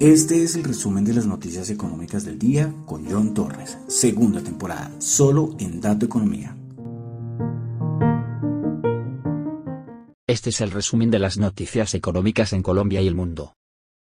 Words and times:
Este 0.00 0.42
es 0.42 0.56
el 0.56 0.64
resumen 0.64 1.04
de 1.04 1.12
las 1.12 1.26
noticias 1.26 1.68
económicas 1.68 2.24
del 2.24 2.38
día 2.38 2.72
con 2.86 3.04
John 3.04 3.34
Torres, 3.34 3.76
segunda 3.86 4.42
temporada, 4.42 4.90
solo 4.98 5.54
en 5.58 5.78
Dato 5.82 6.06
Economía. 6.06 6.56
Este 10.26 10.48
es 10.48 10.62
el 10.62 10.70
resumen 10.70 11.10
de 11.10 11.18
las 11.18 11.36
noticias 11.36 11.92
económicas 11.92 12.54
en 12.54 12.62
Colombia 12.62 13.02
y 13.02 13.08
el 13.08 13.14
mundo. 13.14 13.56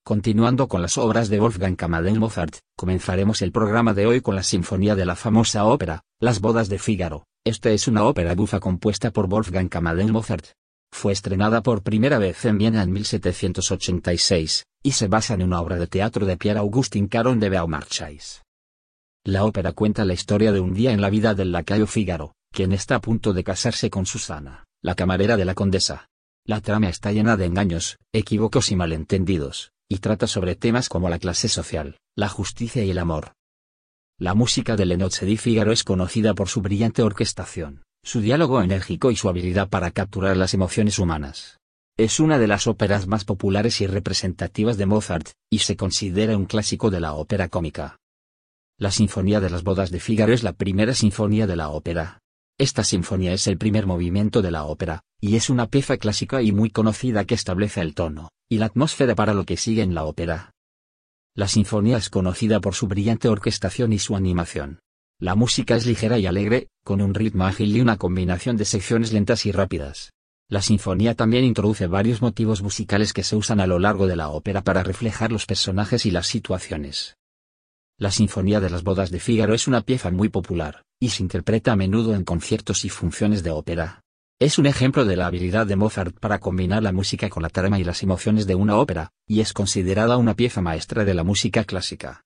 Continuando 0.05 0.67
con 0.67 0.83
las 0.83 0.99
obras 0.99 1.29
de 1.29 1.39
Wolfgang 1.39 1.77
Amadeus 1.81 2.19
Mozart, 2.19 2.57
comenzaremos 2.77 3.41
el 3.41 3.53
programa 3.53 3.95
de 3.95 4.07
hoy 4.07 4.21
con 4.21 4.35
la 4.35 4.43
sinfonía 4.43 4.97
de 4.97 5.07
la 5.07 5.15
famosa 5.15 5.65
ópera, 5.65 6.03
Las 6.19 6.41
bodas 6.41 6.69
de 6.69 6.81
Fígaro. 6.81 7.29
Esta 7.45 7.71
es 7.71 7.87
una 7.87 8.03
ópera 8.03 8.35
bufa 8.35 8.59
compuesta 8.59 9.13
por 9.13 9.29
Wolfgang 9.29 9.71
Amadeus 9.73 10.11
Mozart. 10.11 10.47
Fue 10.95 11.13
estrenada 11.13 11.61
por 11.61 11.83
primera 11.83 12.19
vez 12.19 12.45
en 12.45 12.57
Viena 12.57 12.83
en 12.83 12.93
1786, 12.93 14.65
y 14.83 14.93
se 14.93 15.09
basa 15.09 15.35
en 15.35 15.43
una 15.43 15.61
obra 15.61 15.77
de 15.77 15.89
teatro 15.89 16.25
de 16.25 16.37
Pierre 16.37 16.61
Augustin 16.61 17.09
Caron 17.09 17.41
de 17.41 17.51
Beaumarchais. 17.51 18.43
La 19.25 19.45
ópera 19.45 19.73
cuenta 19.73 20.05
la 20.05 20.15
historia 20.15 20.53
de 20.53 20.61
un 20.61 20.73
día 20.73 20.93
en 20.93 21.01
la 21.01 21.11
vida 21.11 21.35
del 21.35 21.51
lacayo 21.51 21.89
Fígaro, 21.89 22.37
quien 22.53 22.73
está 22.73 22.95
a 22.95 23.01
punto 23.01 23.33
de 23.33 23.43
casarse 23.43 23.91
con 23.91 24.07
Susana, 24.07 24.65
la 24.83 24.95
camarera 24.95 25.37
de 25.37 25.45
la 25.45 25.55
condesa. 25.55 26.07
La 26.47 26.61
trama 26.61 26.89
está 26.89 27.11
llena 27.11 27.37
de 27.37 27.47
engaños, 27.47 27.99
equívocos 28.13 28.71
y 28.71 28.77
malentendidos, 28.77 29.73
y 29.91 29.99
trata 29.99 30.29
sobre 30.29 30.55
temas 30.55 30.89
como 30.89 31.11
la 31.11 31.19
clase 31.19 31.49
social, 31.49 31.99
la 32.17 32.29
justicia 32.29 32.85
y 32.85 32.93
el 32.93 32.99
amor. 32.99 33.33
La 34.17 34.35
música 34.35 34.77
de 34.77 34.87
Lenoche 34.87 35.27
di 35.27 35.37
Figaro 35.39 35.73
es 35.73 35.83
conocida 35.83 36.35
por 36.35 36.49
su 36.49 36.63
brillante 36.63 37.03
orquestación, 37.03 37.83
su 38.05 38.21
diálogo 38.21 38.63
enérgico 38.63 39.11
y 39.11 39.17
su 39.17 39.31
habilidad 39.31 39.71
para 39.71 39.91
capturar 39.91 40.37
las 40.37 40.53
emociones 40.53 40.99
humanas. 40.99 41.59
Es 41.97 42.21
una 42.21 42.39
de 42.39 42.47
las 42.47 42.67
óperas 42.67 43.07
más 43.07 43.25
populares 43.25 43.81
y 43.81 43.87
representativas 43.87 44.77
de 44.77 44.85
Mozart, 44.85 45.31
y 45.51 45.61
se 45.61 45.77
considera 45.77 46.37
un 46.37 46.45
clásico 46.45 46.91
de 46.91 47.01
la 47.01 47.15
ópera 47.15 47.49
cómica. 47.49 47.97
La 48.79 48.91
Sinfonía 48.91 49.41
de 49.41 49.49
las 49.49 49.63
Bodas 49.63 49.91
de 49.91 50.01
Fígaro 50.01 50.33
es 50.33 50.43
la 50.43 50.53
primera 50.53 50.95
sinfonía 50.95 51.47
de 51.47 51.57
la 51.57 51.71
ópera. 51.71 52.19
Esta 52.59 52.85
sinfonía 52.85 53.33
es 53.33 53.47
el 53.47 53.57
primer 53.57 53.87
movimiento 53.87 54.43
de 54.43 54.51
la 54.51 54.65
ópera, 54.65 55.03
y 55.21 55.37
es 55.37 55.49
una 55.49 55.69
pieza 55.69 55.97
clásica 55.97 56.43
y 56.43 56.53
muy 56.53 56.71
conocida 56.71 57.25
que 57.25 57.35
establece 57.35 57.81
el 57.81 57.95
tono, 57.95 58.31
y 58.51 58.59
la 58.59 58.67
atmósfera 58.67 59.15
para 59.15 59.33
lo 59.33 59.45
que 59.45 59.57
sigue 59.57 59.83
en 59.83 59.95
la 59.95 60.05
ópera. 60.05 60.53
La 61.35 61.49
sinfonía 61.49 61.97
es 61.97 62.11
conocida 62.11 62.61
por 62.61 62.75
su 62.75 62.87
brillante 62.87 63.29
orquestación 63.29 63.93
y 63.93 63.99
su 63.99 64.15
animación. 64.15 64.81
La 65.21 65.37
música 65.37 65.77
es 65.77 65.87
ligera 65.87 66.19
y 66.19 66.27
alegre, 66.27 66.69
con 66.83 67.01
un 67.01 67.15
ritmo 67.15 67.45
ágil 67.45 67.77
y 67.77 67.81
una 67.81 67.97
combinación 67.97 68.57
de 68.57 68.65
secciones 68.65 69.13
lentas 69.13 69.47
y 69.47 69.53
rápidas. 69.53 70.13
La 70.49 70.61
sinfonía 70.61 71.15
también 71.15 71.45
introduce 71.45 71.87
varios 71.87 72.21
motivos 72.21 72.63
musicales 72.63 73.13
que 73.13 73.23
se 73.23 73.37
usan 73.37 73.61
a 73.61 73.67
lo 73.67 73.79
largo 73.79 74.07
de 74.07 74.17
la 74.17 74.29
ópera 74.29 74.63
para 74.63 74.83
reflejar 74.83 75.33
los 75.33 75.47
personajes 75.47 76.05
y 76.05 76.11
las 76.11 76.27
situaciones. 76.27 77.17
La 77.97 78.11
Sinfonía 78.11 78.59
de 78.59 78.71
las 78.71 78.83
Bodas 78.83 79.13
de 79.13 79.21
Fígaro 79.21 79.55
es 79.55 79.69
una 79.69 79.81
pieza 79.83 80.11
muy 80.11 80.29
popular, 80.29 80.83
y 81.01 81.11
se 81.11 81.23
interpreta 81.23 81.71
a 81.71 81.77
menudo 81.77 82.17
en 82.17 82.25
conciertos 82.25 82.85
y 82.85 82.89
funciones 82.89 83.45
de 83.45 83.51
ópera. 83.51 84.01
Es 84.41 84.59
un 84.59 84.67
ejemplo 84.67 85.05
de 85.05 85.15
la 85.15 85.27
habilidad 85.27 85.65
de 85.65 85.77
Mozart 85.77 86.19
para 86.19 86.41
combinar 86.41 86.83
la 86.83 86.91
música 86.91 87.31
con 87.31 87.45
la 87.45 87.51
trama 87.51 87.79
y 87.79 87.85
las 87.85 88.03
emociones 88.03 88.49
de 88.49 88.57
una 88.57 88.79
ópera, 88.79 89.13
y 89.29 89.41
es 89.41 89.53
considerada 89.53 90.17
una 90.17 90.35
pieza 90.35 90.61
maestra 90.61 91.05
de 91.05 91.15
la 91.15 91.23
música 91.23 91.63
clásica. 91.63 92.24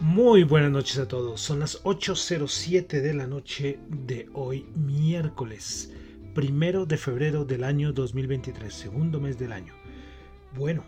Muy 0.00 0.44
buenas 0.44 0.70
noches 0.70 0.96
a 0.96 1.06
todos. 1.06 1.42
Son 1.42 1.60
las 1.60 1.84
8.07 1.84 3.02
de 3.02 3.12
la 3.12 3.26
noche 3.26 3.78
de 3.86 4.30
hoy, 4.32 4.64
miércoles, 4.74 5.92
primero 6.34 6.86
de 6.86 6.96
febrero 6.96 7.44
del 7.44 7.64
año 7.64 7.92
2023, 7.92 8.72
segundo 8.72 9.20
mes 9.20 9.38
del 9.38 9.52
año. 9.52 9.74
Bueno, 10.56 10.84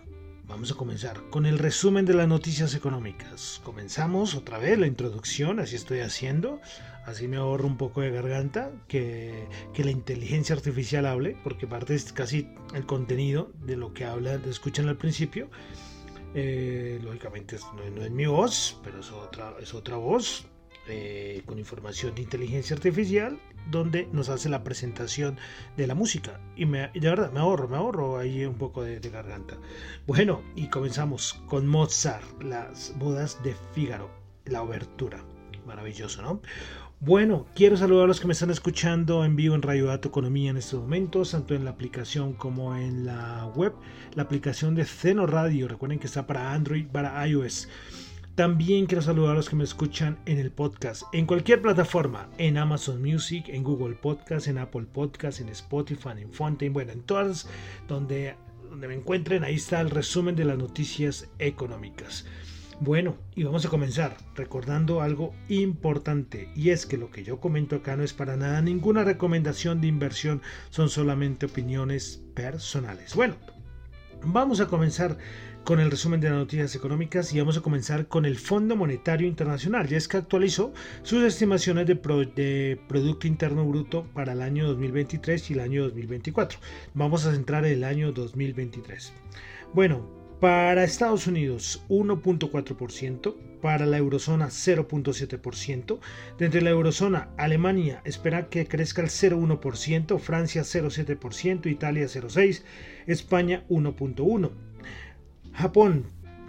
vamos 0.49 0.73
a 0.73 0.77
comenzar 0.77 1.29
con 1.29 1.45
el 1.45 1.59
resumen 1.59 2.07
de 2.07 2.15
las 2.15 2.27
noticias 2.27 2.75
económicas. 2.75 3.61
Comenzamos 3.63 4.35
otra 4.35 4.57
vez 4.57 4.79
la 4.79 4.87
introducción, 4.87 5.61
así 5.61 5.77
estoy 5.77 6.01
haciendo. 6.01 6.59
Así 7.05 7.29
me 7.29 7.37
ahorro 7.37 7.67
un 7.67 7.77
poco 7.77 8.01
de 8.01 8.13
garganta, 8.13 8.71
que, 8.89 9.47
que 9.75 9.85
la 9.85 9.91
inteligencia 9.91 10.57
artificial 10.57 11.05
hable, 11.05 11.37
porque 11.45 11.67
parte 11.67 11.95
es 11.95 12.15
casi 12.15 12.49
el 12.75 12.87
contenido 12.87 13.53
de 13.67 13.77
lo 13.77 13.93
que 13.93 14.07
habla, 14.07 14.41
escuchan 14.49 14.89
al 14.89 14.97
principio. 14.97 15.51
Eh, 16.35 16.99
lógicamente 17.03 17.57
no, 17.95 18.03
es 18.03 18.11
mi 18.11 18.27
voz, 18.27 18.79
pero 18.83 19.01
es 19.01 19.11
otra, 19.11 19.55
es 19.61 19.75
otra 19.75 19.97
voz 19.97 20.47
eh, 20.89 21.43
con 21.45 21.59
información 21.59 22.15
de 22.15 22.23
inteligencia 22.23 22.75
artificial 22.75 23.39
donde 23.71 24.09
nos 24.13 24.29
hace 24.29 24.49
la 24.49 24.65
presentación 24.65 25.39
de 25.77 25.87
la 25.87 25.95
música. 25.95 26.41
Y, 26.57 26.67
me, 26.67 26.89
de 26.89 27.09
verdad, 27.09 27.31
me 27.33 27.41
ahorro, 27.41 27.69
me 27.69 27.77
ahorro 27.77 28.19
ahí 28.19 28.45
un 28.45 28.57
poco 28.57 28.83
de, 28.83 28.99
de, 28.99 29.11
garganta. 29.11 29.57
Bueno, 30.07 30.43
y 30.57 30.69
comenzamos 30.69 31.35
con 31.47 31.67
Mozart, 31.67 32.43
las 32.43 32.93
bodas 32.99 33.41
de 33.43 33.55
Fígaro, 33.73 34.11
la 34.47 34.63
obertura. 34.63 35.25
Maravilloso, 35.67 36.23
¿no? 36.23 36.41
Bueno, 37.05 37.47
quiero 37.57 37.77
saludar 37.77 38.05
a 38.05 38.07
los 38.07 38.21
que 38.21 38.29
me 38.29 38.33
están 38.33 38.53
escuchando 38.53 39.25
en 39.25 39.35
vivo 39.35 39.57
en 39.57 39.63
Radio 39.63 39.87
Dato 39.87 40.07
Economía 40.07 40.51
en 40.51 40.57
estos 40.57 40.83
momentos, 40.83 41.33
tanto 41.33 41.53
en 41.53 41.65
la 41.65 41.73
aplicación 41.73 42.33
como 42.33 42.77
en 42.77 43.05
la 43.05 43.51
web, 43.57 43.73
la 44.15 44.23
aplicación 44.23 44.77
de 44.77 44.85
Ceno 44.85 45.27
Radio. 45.27 45.67
Recuerden 45.67 45.99
que 45.99 46.07
está 46.07 46.29
para 46.29 46.53
Android, 46.53 46.87
para 46.87 47.27
iOS. 47.27 47.69
También 48.37 48.87
quiero 48.87 49.03
saludar 49.03 49.33
a 49.33 49.35
los 49.35 49.49
que 49.49 49.57
me 49.57 49.65
escuchan 49.65 50.21
en 50.27 50.39
el 50.39 50.53
podcast, 50.53 51.03
en 51.13 51.27
cualquier 51.27 51.61
plataforma, 51.61 52.29
en 52.39 52.57
Amazon 52.57 53.03
Music, 53.03 53.49
en 53.49 53.65
Google 53.65 53.97
Podcast, 53.97 54.47
en 54.47 54.59
Apple 54.59 54.87
Podcast, 54.93 55.41
en 55.41 55.49
Spotify, 55.49 56.11
en 56.19 56.33
Fontaine, 56.33 56.73
bueno, 56.73 56.93
en 56.93 57.03
todas 57.03 57.49
donde, 57.89 58.37
donde 58.71 58.87
me 58.87 58.95
encuentren, 58.95 59.43
ahí 59.43 59.57
está 59.57 59.81
el 59.81 59.91
resumen 59.91 60.37
de 60.37 60.45
las 60.45 60.57
noticias 60.57 61.29
económicas. 61.41 62.27
Bueno, 62.85 63.17
y 63.37 63.45
vamos 63.45 63.65
a 63.65 63.69
comenzar 63.69 64.17
recordando 64.35 65.03
algo 65.03 65.33
importante 65.49 66.51
y 66.57 66.71
es 66.71 66.85
que 66.85 66.99
lo 66.99 67.13
que 67.13 67.23
yo 67.23 67.39
comento 67.39 67.77
acá 67.77 67.95
no 67.95 68.03
es 68.03 68.13
para 68.13 68.37
nada 68.37 68.61
ninguna 68.61 69.05
recomendación 69.05 69.81
de 69.81 69.87
inversión, 69.87 70.43
son 70.71 70.89
solamente 70.89 71.47
opiniones 71.47 72.25
personales. 72.35 73.15
Bueno, 73.15 73.37
vamos 74.25 74.61
a 74.61 74.67
comenzar 74.67 75.17
con 75.63 75.79
el 75.79 75.93
resumen 75.93 76.21
de 76.21 76.31
las 76.31 76.39
noticias 76.39 76.75
económicas 76.75 77.33
y 77.33 77.39
vamos 77.39 77.57
a 77.57 77.61
comenzar 77.61 78.09
con 78.09 78.25
el 78.25 78.37
Fondo 78.37 78.75
Monetario 78.75 79.29
Internacional, 79.29 79.87
ya 79.87 79.97
es 79.97 80.09
que 80.09 80.17
actualizó 80.17 80.75
sus 81.05 81.23
estimaciones 81.23 81.87
de, 81.87 81.95
de, 81.95 82.81
Producto 82.89 83.29
Interno 83.29 83.65
Bruto 83.65 84.09
para 84.13 84.33
el 84.33 84.43
año 84.43 84.67
2023 84.67 85.53
y 85.53 85.55
el 85.55 85.61
año 85.61 85.85
2024. 85.85 86.59
Vamos 86.95 87.27
a 87.27 87.33
centrar 87.33 87.65
el 87.65 87.85
año 87.85 88.11
2023. 88.11 89.13
Bueno, 89.73 90.22
para 90.43 90.83
Estados 90.83 91.29
Unidos 91.29 91.85
1.4%, 91.89 93.37
para 93.61 93.87
la 93.87 93.99
eurozona 93.99 94.49
0.7%, 94.49 96.01
dentro 96.37 96.59
de 96.59 96.65
la 96.65 96.71
eurozona 96.71 97.29
Alemania 97.37 98.03
espera 98.05 98.49
que 98.49 98.67
crezca 98.67 99.03
el 99.03 99.09
0.1%, 99.09 100.19
Francia 100.19 100.63
0.7%, 100.63 101.71
Italia 101.71 102.07
0.6%, 102.07 102.63
España 103.07 103.65
1.1%, 103.69 104.51
Japón 105.53 106.07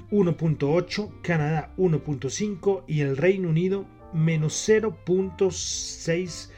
1.8%, 0.10 1.22
Canadá 1.22 1.72
1.5% 1.78 2.86
y 2.88 3.01
el 3.01 3.16
Reino 3.16 3.50
Unido 3.50 3.86
menos 4.12 4.68
0.6%. 4.68 6.50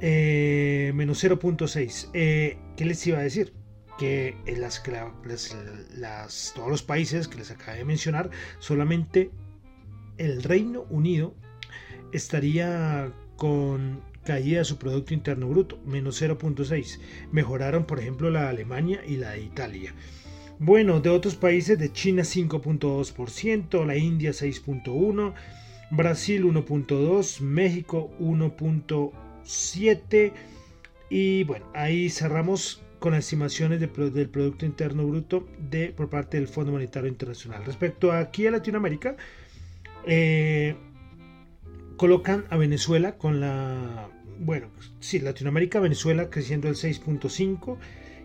Eh, 0.00 0.92
menos 0.94 1.24
0.6. 1.24 2.10
Eh, 2.14 2.58
¿Qué 2.76 2.84
les 2.84 3.04
iba 3.08 3.18
a 3.18 3.22
decir? 3.22 3.63
Que 3.98 4.36
en 4.46 4.60
las, 4.60 4.82
las, 5.96 6.52
todos 6.54 6.68
los 6.68 6.82
países 6.82 7.28
que 7.28 7.38
les 7.38 7.50
acabé 7.50 7.78
de 7.78 7.84
mencionar, 7.84 8.30
solamente 8.58 9.30
el 10.18 10.42
Reino 10.42 10.86
Unido 10.90 11.34
estaría 12.12 13.12
con 13.36 14.02
caída 14.24 14.58
de 14.58 14.64
su 14.64 14.78
Producto 14.78 15.14
Interno 15.14 15.48
Bruto, 15.48 15.78
menos 15.84 16.20
0.6. 16.20 16.98
Mejoraron, 17.30 17.84
por 17.84 18.00
ejemplo, 18.00 18.30
la 18.30 18.44
de 18.44 18.48
Alemania 18.48 19.02
y 19.06 19.16
la 19.16 19.32
de 19.32 19.42
Italia. 19.42 19.94
Bueno, 20.58 21.00
de 21.00 21.10
otros 21.10 21.34
países, 21.34 21.78
de 21.78 21.92
China 21.92 22.22
5.2%, 22.22 23.84
la 23.84 23.96
India 23.96 24.30
6.1%, 24.30 25.34
Brasil 25.90 26.44
1.2%, 26.44 27.40
México 27.40 28.10
1.7%. 28.20 30.32
Y 31.10 31.44
bueno, 31.44 31.66
ahí 31.74 32.08
cerramos 32.08 32.83
con 33.04 33.12
estimaciones 33.12 33.80
del 33.80 33.90
Producto 33.90 34.64
Interno 34.64 35.06
Bruto 35.06 35.46
de, 35.58 35.90
por 35.90 36.08
parte 36.08 36.38
del 36.38 36.48
Fondo 36.48 36.72
Monetario 36.72 37.06
Internacional. 37.06 37.62
Respecto 37.62 38.10
a 38.10 38.20
aquí 38.20 38.46
a 38.46 38.50
Latinoamérica, 38.50 39.18
eh, 40.06 40.74
colocan 41.98 42.46
a 42.48 42.56
Venezuela 42.56 43.18
con 43.18 43.40
la, 43.40 44.08
bueno, 44.38 44.68
sí, 45.00 45.18
Latinoamérica, 45.18 45.80
Venezuela 45.80 46.30
creciendo 46.30 46.66
el 46.66 46.76
6.5 46.76 47.76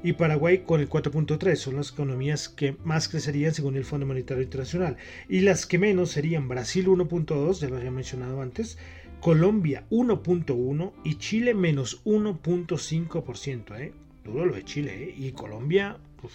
y 0.02 0.14
Paraguay 0.14 0.60
con 0.60 0.80
el 0.80 0.88
4.3. 0.88 1.58
Son 1.58 1.76
las 1.76 1.92
economías 1.92 2.48
que 2.48 2.78
más 2.86 3.10
crecerían 3.10 3.54
según 3.54 3.76
el 3.76 3.84
Fondo 3.84 4.06
Monetario 4.06 4.44
Internacional. 4.44 4.96
Y 5.28 5.42
las 5.42 5.66
que 5.66 5.78
menos 5.78 6.12
serían 6.12 6.48
Brasil 6.48 6.88
1.2, 6.88 7.60
ya 7.60 7.68
lo 7.68 7.76
había 7.76 7.92
mencionado 7.92 8.42
antes, 8.42 8.78
Colombia 9.20 9.84
1.1 9.90 10.94
y 11.04 11.16
Chile 11.16 11.54
menos 11.54 12.02
1.5%. 12.06 13.78
¿eh? 13.78 13.92
Duro 14.30 14.46
lo 14.46 14.56
de 14.56 14.64
Chile 14.64 15.04
¿eh? 15.04 15.16
y 15.18 15.32
Colombia, 15.32 15.98
pues, 16.22 16.34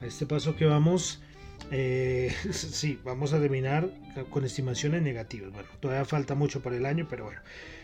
a 0.00 0.06
este 0.06 0.26
paso 0.26 0.56
que 0.56 0.64
vamos, 0.64 1.22
eh, 1.70 2.34
sí, 2.50 2.98
vamos 3.04 3.32
a 3.32 3.40
terminar 3.40 3.88
con 4.30 4.44
estimaciones 4.44 5.02
negativas. 5.02 5.52
Bueno, 5.52 5.68
todavía 5.80 6.04
falta 6.04 6.34
mucho 6.34 6.62
para 6.62 6.76
el 6.76 6.86
año, 6.86 7.06
pero 7.08 7.24
bueno. 7.24 7.40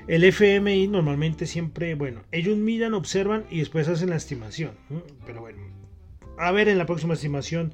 El 0.07 0.25
FMI 0.25 0.89
normalmente 0.89 1.47
siempre, 1.47 1.95
bueno, 1.95 2.23
ellos 2.33 2.57
miran, 2.57 2.95
observan 2.95 3.45
y 3.51 3.59
después 3.59 3.89
hacen 3.89 4.11
la 4.11 4.17
estimación. 4.17 4.73
Pero 5.27 5.41
bueno, 5.41 5.59
a 6.39 6.53
ver 6.53 6.69
en 6.69 6.79
la 6.79 6.87
próxima 6.87 7.15
estimación 7.15 7.73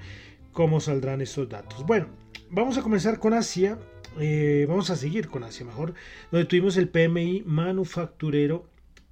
cómo 0.53 0.81
saldrán 0.81 1.21
estos 1.21 1.49
datos. 1.49 1.85
Bueno, 1.87 2.07
vamos 2.51 2.79
a 2.79 2.83
comenzar 2.83 3.19
con 3.19 3.35
Asia. 3.35 3.79
Eh, 4.21 4.67
vamos 4.69 4.91
a 4.91 4.97
seguir 4.97 5.29
con 5.29 5.43
Asia 5.43 5.67
mejor, 5.67 5.95
donde 6.31 6.47
tuvimos 6.47 6.77
el 6.77 6.89
PMI 6.89 7.43
manufacturero 7.45 8.69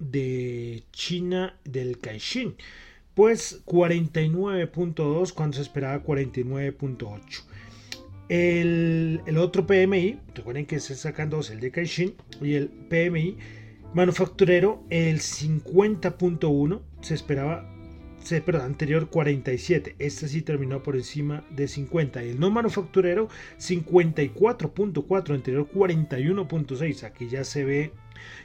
de 0.09 0.83
China 0.91 1.57
del 1.63 1.99
Caixin, 1.99 2.55
pues 3.13 3.63
49.2 3.65 5.33
cuando 5.33 5.55
se 5.55 5.63
esperaba 5.63 6.03
49.8. 6.03 7.43
El, 8.29 9.21
el, 9.25 9.37
otro 9.37 9.67
PMI, 9.67 10.19
recuerden 10.33 10.65
que 10.65 10.79
se 10.79 10.95
sacan 10.95 11.29
dos, 11.29 11.51
el 11.51 11.59
de 11.59 11.71
Caixin 11.71 12.15
y 12.41 12.53
el 12.53 12.69
PMI 12.69 13.37
manufacturero, 13.93 14.83
el 14.89 15.19
50.1 15.19 16.81
se 17.01 17.13
esperaba 17.13 17.73
perdón, 18.45 18.61
anterior 18.61 19.09
47. 19.09 19.95
Este 19.99 20.27
sí 20.27 20.41
terminó 20.41 20.81
por 20.81 20.95
encima 20.95 21.45
de 21.51 21.67
50. 21.67 22.23
Y 22.23 22.29
el 22.29 22.39
no 22.39 22.49
manufacturero 22.49 23.27
54.4, 23.59 25.33
anterior 25.33 25.69
41.6. 25.73 27.03
Aquí 27.03 27.27
ya 27.27 27.43
se 27.43 27.65
ve 27.65 27.91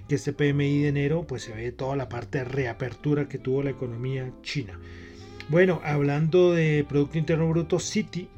que 0.09 0.15
este 0.17 0.33
PMI 0.33 0.83
de 0.83 0.89
enero 0.89 1.27
pues 1.27 1.43
se 1.43 1.53
ve 1.53 1.73
toda 1.73 1.97
la 1.97 2.09
parte 2.09 2.39
de 2.39 2.45
reapertura 2.45 3.29
que 3.29 3.39
tuvo 3.39 3.63
la 3.63 3.71
economía 3.71 4.33
china. 4.43 4.79
Bueno, 5.49 5.81
hablando 5.83 6.53
de 6.53 6.85
Producto 6.89 7.19
Interno 7.19 7.49
Bruto, 7.49 7.79
City, 7.79 8.29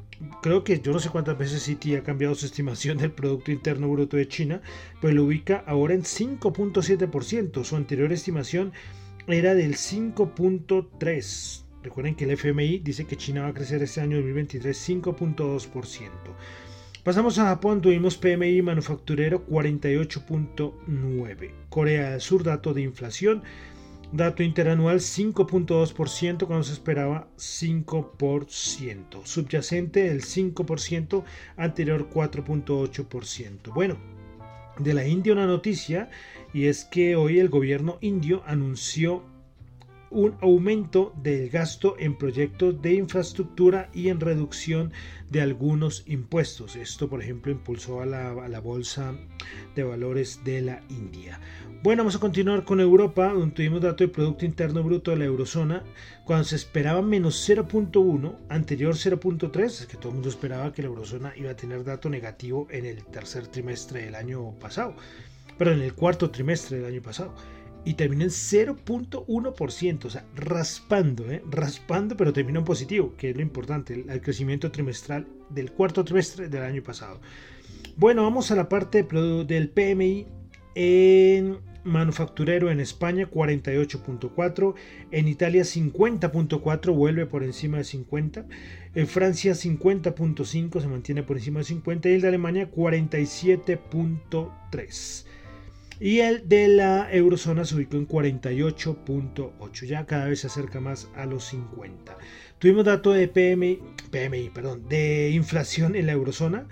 creo 0.43 0.63
que 0.63 0.81
yo 0.81 0.93
no 0.93 1.01
sé 1.01 1.09
cuántas 1.09 1.37
veces 1.37 1.63
City 1.63 1.97
ha 1.97 2.03
cambiado 2.03 2.35
su 2.35 2.47
estimación 2.47 2.99
del 2.99 3.11
Producto 3.11 3.51
Interno 3.51 3.89
Bruto 3.89 4.17
de 4.17 4.29
China, 4.29 4.61
pues 5.01 5.15
lo 5.15 5.25
ubica 5.25 5.65
ahora 5.67 5.95
en 5.95 6.03
5.7%. 6.03 7.65
Su 7.65 7.77
anterior 7.77 8.13
estimación 8.13 8.73
era 9.27 9.55
del 9.55 9.75
5.3%. 9.77 11.65
Recuerden 11.83 12.15
que 12.15 12.25
el 12.25 12.33
FMI 12.33 12.81
dice 12.81 13.07
que 13.07 13.17
China 13.17 13.43
va 13.43 13.49
a 13.49 13.55
crecer 13.55 13.83
este 13.83 14.03
año 14.03 14.19
2023 14.19 14.89
5.2%. 14.89 16.11
Pasamos 17.05 17.39
a 17.39 17.47
Japón, 17.47 17.81
tuvimos 17.81 18.19
PMI 18.19 18.61
manufacturero 18.61 19.47
48.9. 19.47 21.51
Corea 21.71 22.11
del 22.11 22.21
Sur, 22.21 22.45
dato 22.45 22.75
de 22.75 22.83
inflación, 22.83 23.43
dato 24.13 24.43
interanual 24.43 25.01
5.2% 25.01 26.47
cuando 26.47 26.63
se 26.63 26.75
esperaba 26.75 27.29
5%. 27.39 29.25
Subyacente 29.25 30.11
el 30.11 30.21
5%, 30.21 31.25
anterior 31.57 32.11
4.8%. 32.11 33.73
Bueno, 33.73 33.97
de 34.79 34.93
la 34.93 35.07
India 35.07 35.33
una 35.33 35.47
noticia 35.47 36.11
y 36.53 36.67
es 36.67 36.85
que 36.85 37.17
hoy 37.17 37.39
el 37.39 37.49
gobierno 37.49 37.97
indio 38.03 38.43
anunció 38.45 39.25
un 40.11 40.37
aumento 40.41 41.15
del 41.23 41.49
gasto 41.51 41.97
en 41.99 42.17
proyectos 42.19 42.81
de 42.83 42.95
infraestructura 42.95 43.89
y 43.95 44.09
en 44.09 44.21
reducción 44.21 44.93
de 45.31 45.41
algunos 45.41 46.03
impuestos. 46.07 46.77
Esto, 46.77 47.09
por 47.09 47.23
ejemplo, 47.23 47.53
impulsó 47.53 48.01
a 48.01 48.07
la, 48.07 48.31
a 48.31 48.49
la 48.49 48.61
bolsa 48.61 49.15
de 49.75 49.85
valores 49.85 50.41
de 50.45 50.61
la 50.63 50.83
India. 50.89 51.41
Bueno, 51.83 52.03
vamos 52.03 52.17
a 52.17 52.21
continuar 52.21 52.65
con 52.65 52.79
Europa, 52.79 53.33
donde 53.33 53.55
tuvimos 53.55 53.81
dato 53.81 54.05
de 54.05 54.09
Producto 54.09 54.45
Interno 54.45 54.83
Bruto 54.83 55.13
de 55.13 55.17
la 55.17 55.25
Eurozona, 55.25 55.83
cuando 56.27 56.45
se 56.45 56.57
esperaba 56.57 57.01
menos 57.01 57.49
0.1, 57.49 58.37
anterior 58.51 58.95
0.3, 58.95 59.65
es 59.65 59.87
que 59.87 59.97
todo 59.97 60.09
el 60.09 60.15
mundo 60.17 60.29
esperaba 60.29 60.75
que 60.75 60.83
la 60.83 60.89
Eurozona 60.89 61.33
iba 61.37 61.53
a 61.53 61.57
tener 61.57 61.83
dato 61.83 62.11
negativo 62.11 62.67
en 62.71 62.85
el 62.85 63.03
tercer 63.07 63.47
trimestre 63.47 64.05
del 64.05 64.15
año 64.15 64.53
pasado, 64.59 64.95
pero 65.57 65.73
en 65.73 65.81
el 65.81 65.95
cuarto 65.95 66.31
trimestre 66.31 66.79
del 66.79 66.93
año 66.93 67.01
pasado. 67.03 67.35
Y 67.85 67.95
terminó 67.95 68.25
en 68.25 68.31
0.1%, 68.31 70.05
o 70.05 70.11
sea, 70.11 70.27
raspando, 70.35 71.31
¿eh? 71.31 71.43
raspando, 71.51 72.17
pero 72.17 72.33
terminó 72.33 72.61
en 72.61 72.65
positivo, 72.65 73.15
que 73.17 73.31
es 73.31 73.37
lo 73.37 73.43
importante, 73.43 73.95
el, 73.95 74.11
el 74.11 74.21
crecimiento 74.21 74.71
trimestral 74.71 75.27
del 75.49 75.73
cuarto 75.73 76.05
trimestre 76.05 76.49
del 76.49 76.63
año 76.63 76.83
pasado. 76.83 77.21
Bueno, 77.97 78.23
vamos 78.23 78.51
a 78.51 78.57
la 78.57 78.69
parte 78.69 79.03
del 79.03 79.71
PMI 79.71 80.27
en 80.75 81.59
manufacturero 81.85 82.71
en 82.71 82.81
España 82.81 83.31
48.4, 83.31 84.75
en 85.11 85.29
Italia 85.29 85.63
50.4, 85.63 86.95
vuelve 86.95 87.27
por 87.27 87.43
encima 87.43 87.77
de 87.79 87.85
50, 87.85 88.47
en 88.95 89.07
Francia 89.07 89.53
50.5, 89.53 90.81
se 90.81 90.89
mantiene 90.89 91.23
por 91.23 91.37
encima 91.37 91.61
de 91.61 91.65
50 91.65 92.09
y 92.09 92.15
el 92.15 92.23
de 92.23 92.29
Alemania 92.29 92.71
47.3. 92.71 95.27
Y 96.01 96.21
el 96.21 96.49
de 96.49 96.69
la 96.69 97.13
eurozona 97.13 97.65
se 97.65 97.77
ubicó 97.77 97.97
en 97.97 98.09
48.8, 98.09 99.87
ya 99.87 100.07
cada 100.07 100.27
vez 100.27 100.41
se 100.41 100.47
acerca 100.47 100.81
más 100.81 101.09
a 101.15 101.27
los 101.27 101.45
50. 101.45 102.17
Tuvimos 102.59 102.87
dato 102.87 103.13
de 103.13 103.29
PMI, 103.29 103.81
PMI 104.11 104.51
perdón, 104.51 104.89
de 104.89 105.31
inflación 105.31 105.95
en 105.95 106.07
la 106.07 106.13
eurozona, 106.13 106.67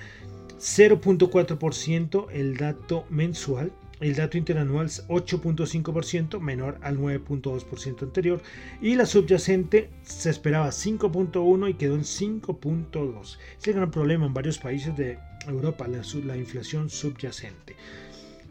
0.4% 0.59 2.27
el 2.33 2.57
dato 2.57 3.05
mensual 3.11 3.71
el 4.01 4.15
dato 4.15 4.39
interanual 4.39 4.87
es 4.87 5.07
8.5%, 5.09 6.39
menor 6.39 6.79
al 6.83 6.99
9.2% 6.99 8.03
anterior. 8.03 8.41
Y 8.81 8.95
la 8.95 9.07
subyacente 9.07 9.91
se 10.03 10.31
esperaba 10.31 10.69
5.1 10.69 11.71
y 11.71 11.75
quedó 11.75 11.95
en 11.95 12.03
5.2. 12.03 13.39
Es 13.59 13.69
el 13.69 13.75
gran 13.75 13.91
problema 13.91 14.27
en 14.27 14.35
varios 14.35 14.59
países 14.59 14.97
de 14.97 15.19
Europa, 15.49 15.89
la 15.89 16.37
inflación 16.37 16.91
subyacente. 16.91 17.75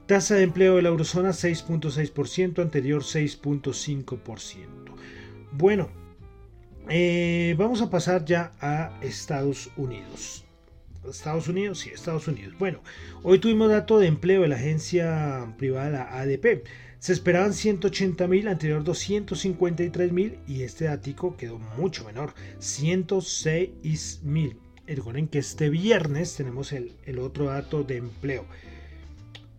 Tasa 0.08 0.36
de 0.36 0.44
empleo 0.44 0.78
de 0.78 0.84
la 0.84 0.88
eurozona 0.88 1.32
6.6%, 1.32 2.62
anterior 2.62 3.04
6.5%. 3.04 4.66
Bueno, 5.52 5.90
eh, 6.88 7.54
vamos 7.58 7.82
a 7.82 7.90
pasar 7.90 8.24
ya 8.24 8.54
a 8.62 8.98
Estados 9.02 9.70
Unidos. 9.76 10.46
Estados 11.10 11.50
Unidos, 11.50 11.80
sí, 11.80 11.90
Estados 11.90 12.26
Unidos. 12.30 12.54
Bueno, 12.58 12.80
hoy 13.22 13.40
tuvimos 13.40 13.70
dato 13.70 14.00
de 14.00 14.08
empleo 14.08 14.44
de 14.44 14.48
la 14.48 14.56
agencia 14.56 15.54
privada 15.58 16.18
ADP. 16.18 16.64
Se 17.00 17.12
esperaban 17.12 17.54
180 17.54 18.28
mil, 18.28 18.48
anterior 18.48 18.86
253 18.86 20.14
mil 20.14 20.40
y 20.48 20.62
este 20.62 20.86
datico 20.86 21.36
quedó 21.36 21.60
mucho 21.60 22.06
menor, 22.06 22.34
106 22.60 24.22
mil. 24.24 24.58
Recuerden 24.88 25.28
que 25.28 25.40
este 25.40 25.70
viernes 25.70 26.34
tenemos 26.38 26.72
el, 26.72 26.94
el 27.06 27.20
otro 27.20 27.48
dato 27.48 27.84
de 27.84 27.98
empleo. 27.98 28.46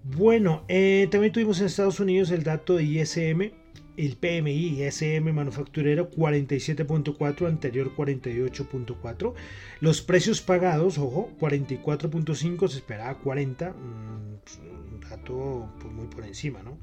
Bueno, 0.05 0.65
eh, 0.69 1.09
también 1.11 1.33
tuvimos 1.33 1.61
en 1.61 1.67
Estados 1.67 2.01
Unidos 2.01 2.31
el 2.31 2.43
dato 2.43 2.77
de 2.77 2.85
ISM 2.85 3.53
el 3.99 4.17
PMI 4.17 4.83
SM 4.83 5.33
manufacturero 5.33 6.09
47.4, 6.11 7.49
anterior 7.49 7.93
48.4. 7.97 9.35
Los 9.81 10.03
precios 10.03 10.41
pagados, 10.41 10.99
ojo, 10.99 11.31
44.5, 11.41 12.69
se 12.69 12.79
esperaba 12.79 13.19
40, 13.19 13.73
un 13.73 15.01
dato 15.01 15.69
pues, 15.81 15.93
muy 15.93 16.07
por 16.07 16.25
encima, 16.25 16.63
¿no? 16.63 16.79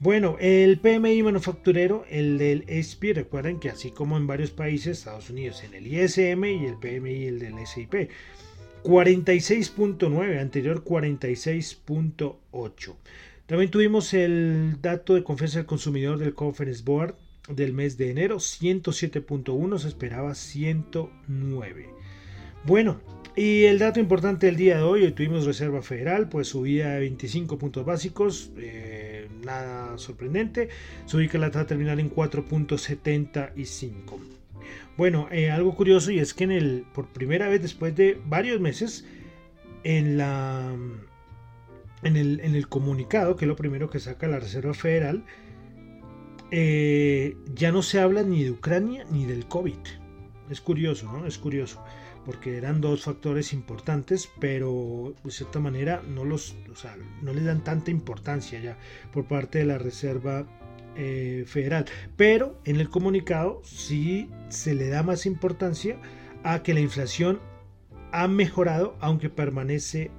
Bueno, 0.00 0.36
el 0.40 0.80
PMI 0.80 1.22
manufacturero, 1.22 2.04
el 2.10 2.36
del 2.36 2.64
SP, 2.66 3.14
recuerden 3.14 3.60
que 3.60 3.70
así 3.70 3.92
como 3.92 4.16
en 4.16 4.26
varios 4.26 4.50
países, 4.50 4.98
Estados 4.98 5.30
Unidos, 5.30 5.62
en 5.62 5.72
el 5.72 5.86
ISM 5.86 6.44
y 6.44 6.66
el 6.66 6.76
PMI, 6.78 7.26
el 7.26 7.38
del 7.38 7.64
SIP, 7.64 8.10
46.9, 8.84 10.38
anterior 10.38 10.84
46.8. 10.84 12.94
También 13.46 13.70
tuvimos 13.70 14.12
el 14.12 14.76
dato 14.82 15.14
de 15.14 15.24
confianza 15.24 15.56
del 15.58 15.66
consumidor 15.66 16.18
del 16.18 16.34
Conference 16.34 16.82
Board 16.84 17.14
del 17.48 17.72
mes 17.72 17.96
de 17.96 18.10
enero, 18.10 18.36
107.1, 18.36 19.78
se 19.78 19.88
esperaba 19.88 20.34
109. 20.34 21.88
Bueno, 22.64 23.00
y 23.34 23.64
el 23.64 23.78
dato 23.78 24.00
importante 24.00 24.44
del 24.46 24.56
día 24.56 24.76
de 24.76 24.82
hoy, 24.82 25.04
hoy 25.04 25.12
tuvimos 25.12 25.46
Reserva 25.46 25.80
Federal, 25.82 26.28
pues 26.28 26.48
subía 26.48 26.90
de 26.90 27.00
25 27.00 27.58
puntos 27.58 27.86
básicos, 27.86 28.50
eh, 28.58 29.28
nada 29.44 29.96
sorprendente, 29.98 30.68
se 31.06 31.16
ubica 31.16 31.38
la 31.38 31.50
tasa 31.50 31.66
terminal 31.66 32.00
en 32.00 32.10
4.75. 32.10 34.43
Bueno, 34.96 35.28
eh, 35.30 35.50
algo 35.50 35.74
curioso 35.74 36.10
y 36.10 36.18
es 36.18 36.34
que 36.34 36.44
en 36.44 36.52
el, 36.52 36.86
por 36.92 37.08
primera 37.08 37.48
vez 37.48 37.62
después 37.62 37.94
de 37.94 38.20
varios 38.26 38.60
meses, 38.60 39.04
en 39.82 40.16
la 40.16 40.74
en 42.02 42.16
el, 42.16 42.68
comunicado, 42.68 43.36
que 43.36 43.46
es 43.46 43.48
lo 43.48 43.56
primero 43.56 43.88
que 43.88 43.98
saca 43.98 44.28
la 44.28 44.38
Reserva 44.38 44.74
Federal, 44.74 45.24
eh, 46.50 47.36
ya 47.54 47.72
no 47.72 47.82
se 47.82 47.98
habla 47.98 48.22
ni 48.22 48.44
de 48.44 48.50
Ucrania 48.50 49.06
ni 49.10 49.24
del 49.24 49.46
COVID. 49.46 49.78
Es 50.50 50.60
curioso, 50.60 51.10
¿no? 51.10 51.26
Es 51.26 51.38
curioso, 51.38 51.82
porque 52.26 52.58
eran 52.58 52.82
dos 52.82 53.04
factores 53.04 53.54
importantes, 53.54 54.28
pero 54.38 55.14
de 55.24 55.30
cierta 55.30 55.60
manera 55.60 56.02
no, 56.06 56.24
los, 56.24 56.54
no 57.22 57.32
les 57.32 57.44
dan 57.44 57.64
tanta 57.64 57.90
importancia 57.90 58.60
ya 58.60 58.78
por 59.10 59.24
parte 59.24 59.60
de 59.60 59.64
la 59.64 59.78
Reserva 59.78 60.46
eh, 60.96 61.44
Federal. 61.46 61.86
Pero 62.16 62.58
en 62.64 62.80
el 62.80 62.88
comunicado 62.88 63.60
sí 63.64 64.28
se 64.48 64.74
le 64.74 64.88
da 64.88 65.02
más 65.02 65.26
importancia 65.26 65.98
a 66.42 66.62
que 66.62 66.74
la 66.74 66.80
inflación 66.80 67.40
ha 68.12 68.28
mejorado, 68.28 68.96
aunque 69.00 69.30
permanece 69.30 70.10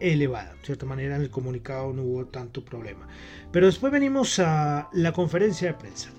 elevada. 0.00 0.54
De 0.54 0.66
cierta 0.66 0.86
manera 0.86 1.16
en 1.16 1.22
el 1.22 1.30
comunicado 1.30 1.92
no 1.92 2.02
hubo 2.02 2.26
tanto 2.26 2.64
problema. 2.64 3.06
Pero 3.52 3.66
después 3.66 3.92
venimos 3.92 4.38
a 4.38 4.88
la 4.92 5.12
conferencia 5.12 5.68
de 5.68 5.74
prensa. 5.74 6.10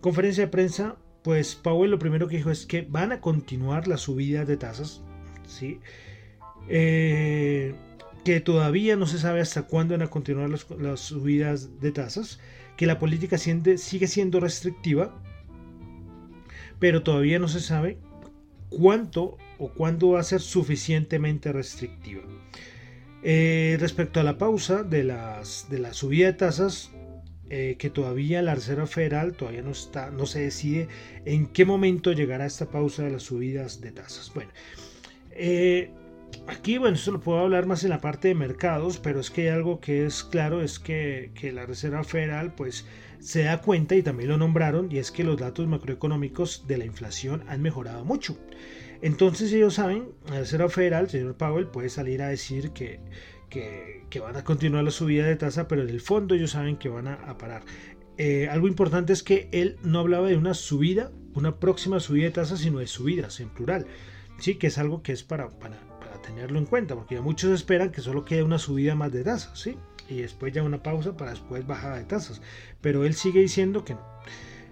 Conferencia 0.00 0.44
de 0.44 0.50
prensa, 0.50 0.96
pues 1.22 1.54
Powell 1.54 1.90
lo 1.90 1.98
primero 1.98 2.26
que 2.26 2.38
dijo 2.38 2.50
es 2.50 2.66
que 2.66 2.82
van 2.82 3.12
a 3.12 3.20
continuar 3.20 3.86
las 3.86 4.00
subidas 4.00 4.48
de 4.48 4.56
tasas. 4.56 5.02
¿sí? 5.46 5.80
Eh, 6.68 7.74
que 8.24 8.40
todavía 8.40 8.96
no 8.96 9.06
se 9.06 9.18
sabe 9.18 9.40
hasta 9.40 9.62
cuándo 9.62 9.94
van 9.94 10.02
a 10.02 10.10
continuar 10.10 10.50
las, 10.50 11.00
subidas 11.00 11.80
de 11.80 11.92
tasas. 11.92 12.40
Que 12.80 12.86
la 12.86 12.98
política 12.98 13.36
sigue 13.36 14.06
siendo 14.06 14.40
restrictiva. 14.40 15.14
Pero 16.78 17.02
todavía 17.02 17.38
no 17.38 17.46
se 17.46 17.60
sabe 17.60 17.98
cuánto 18.70 19.36
o 19.58 19.68
cuándo 19.68 20.12
va 20.12 20.20
a 20.20 20.22
ser 20.22 20.40
suficientemente 20.40 21.52
restrictiva. 21.52 22.22
Eh, 23.22 23.76
respecto 23.78 24.18
a 24.18 24.22
la 24.22 24.38
pausa 24.38 24.82
de, 24.82 25.04
las, 25.04 25.66
de 25.68 25.78
la 25.78 25.92
subida 25.92 26.28
de 26.28 26.32
tasas, 26.32 26.90
eh, 27.50 27.76
que 27.78 27.90
todavía 27.90 28.40
la 28.40 28.54
Reserva 28.54 28.86
Federal 28.86 29.34
todavía 29.34 29.60
no, 29.60 29.72
está, 29.72 30.10
no 30.10 30.24
se 30.24 30.40
decide 30.40 30.88
en 31.26 31.48
qué 31.48 31.66
momento 31.66 32.12
llegará 32.12 32.46
esta 32.46 32.70
pausa 32.70 33.02
de 33.02 33.10
las 33.10 33.24
subidas 33.24 33.82
de 33.82 33.92
tasas. 33.92 34.32
Bueno, 34.34 34.52
eh, 35.32 35.90
aquí, 36.46 36.78
bueno, 36.78 36.96
esto 36.96 37.12
lo 37.12 37.20
puedo 37.20 37.38
hablar 37.38 37.66
más 37.66 37.84
en 37.84 37.90
la 37.90 38.00
parte 38.00 38.28
de 38.28 38.34
mercados, 38.34 38.98
pero 38.98 39.20
es 39.20 39.30
que 39.30 39.42
hay 39.42 39.48
algo 39.48 39.80
que 39.80 40.06
es 40.06 40.24
claro, 40.24 40.62
es 40.62 40.78
que, 40.78 41.30
que 41.34 41.52
la 41.52 41.66
Reserva 41.66 42.04
Federal, 42.04 42.54
pues, 42.54 42.86
se 43.20 43.44
da 43.44 43.60
cuenta, 43.60 43.94
y 43.94 44.02
también 44.02 44.30
lo 44.30 44.38
nombraron, 44.38 44.90
y 44.90 44.98
es 44.98 45.10
que 45.10 45.24
los 45.24 45.38
datos 45.38 45.66
macroeconómicos 45.66 46.66
de 46.66 46.78
la 46.78 46.84
inflación 46.84 47.44
han 47.48 47.62
mejorado 47.62 48.04
mucho. 48.04 48.38
Entonces 49.02 49.52
ellos 49.52 49.74
saben, 49.74 50.08
la 50.28 50.40
Reserva 50.40 50.68
Federal, 50.68 51.04
el 51.04 51.10
señor 51.10 51.36
Powell, 51.36 51.66
puede 51.66 51.88
salir 51.88 52.22
a 52.22 52.28
decir 52.28 52.70
que, 52.72 53.00
que, 53.48 54.20
van 54.20 54.36
a 54.36 54.44
continuar 54.44 54.84
la 54.84 54.90
subida 54.90 55.26
de 55.26 55.36
tasa, 55.36 55.68
pero 55.68 55.82
en 55.82 55.88
el 55.88 56.00
fondo 56.00 56.34
ellos 56.34 56.52
saben 56.52 56.76
que 56.76 56.88
van 56.88 57.08
a, 57.08 57.38
parar. 57.38 57.62
Eh, 58.18 58.48
algo 58.48 58.68
importante 58.68 59.12
es 59.12 59.22
que 59.22 59.48
él 59.52 59.76
no 59.82 60.00
hablaba 60.00 60.28
de 60.28 60.36
una 60.36 60.54
subida, 60.54 61.10
una 61.34 61.58
próxima 61.58 62.00
subida 62.00 62.24
de 62.24 62.32
tasa, 62.32 62.56
sino 62.56 62.78
de 62.78 62.86
subidas 62.86 63.40
en 63.40 63.48
plural. 63.48 63.86
Sí, 64.38 64.56
que 64.56 64.68
es 64.68 64.78
algo 64.78 65.02
que 65.02 65.12
es 65.12 65.22
para, 65.22 65.48
para, 65.48 65.78
tenerlo 66.22 66.58
en 66.58 66.66
cuenta, 66.66 66.94
porque 66.94 67.16
ya 67.16 67.22
muchos 67.22 67.50
esperan 67.50 67.90
que 67.90 68.00
solo 68.00 68.24
quede 68.24 68.42
una 68.42 68.58
subida 68.58 68.94
más 68.94 69.12
de 69.12 69.24
tasas, 69.24 69.58
¿sí? 69.58 69.76
Y 70.08 70.22
después 70.22 70.52
ya 70.52 70.62
una 70.62 70.82
pausa 70.82 71.16
para 71.16 71.30
después 71.30 71.66
bajada 71.66 71.98
de 71.98 72.04
tasas. 72.04 72.40
Pero 72.80 73.04
él 73.04 73.14
sigue 73.14 73.40
diciendo 73.40 73.84
que 73.84 73.94
no. 73.94 74.00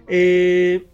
Eh, 0.07 0.87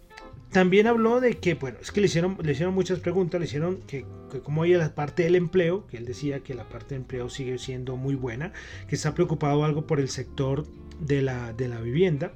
también 0.50 0.86
habló 0.86 1.20
de 1.20 1.34
que, 1.38 1.54
bueno, 1.54 1.78
es 1.80 1.90
que 1.90 2.00
le 2.00 2.06
hicieron, 2.06 2.38
le 2.42 2.52
hicieron 2.52 2.74
muchas 2.74 3.00
preguntas, 3.00 3.40
le 3.40 3.46
hicieron 3.46 3.78
que, 3.86 4.06
que 4.30 4.40
cómo 4.40 4.64
la 4.64 4.94
parte 4.94 5.24
del 5.24 5.34
empleo, 5.34 5.86
que 5.86 5.96
él 5.96 6.06
decía 6.06 6.40
que 6.40 6.54
la 6.54 6.68
parte 6.68 6.90
de 6.90 6.96
empleo 6.96 7.28
sigue 7.28 7.58
siendo 7.58 7.96
muy 7.96 8.14
buena, 8.14 8.52
que 8.88 8.94
está 8.94 9.14
preocupado 9.14 9.64
algo 9.64 9.86
por 9.86 10.00
el 10.00 10.08
sector 10.08 10.64
de 11.00 11.22
la, 11.22 11.52
de 11.52 11.68
la 11.68 11.80
vivienda. 11.80 12.32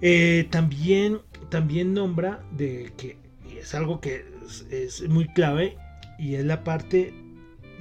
Eh, 0.00 0.46
también, 0.50 1.20
también 1.48 1.94
nombra 1.94 2.44
de 2.52 2.92
que 2.96 3.16
es 3.58 3.74
algo 3.74 4.00
que 4.00 4.24
es, 4.70 5.08
muy 5.08 5.26
clave 5.28 5.76
y 6.18 6.34
es 6.34 6.44
la 6.44 6.64
parte 6.64 7.14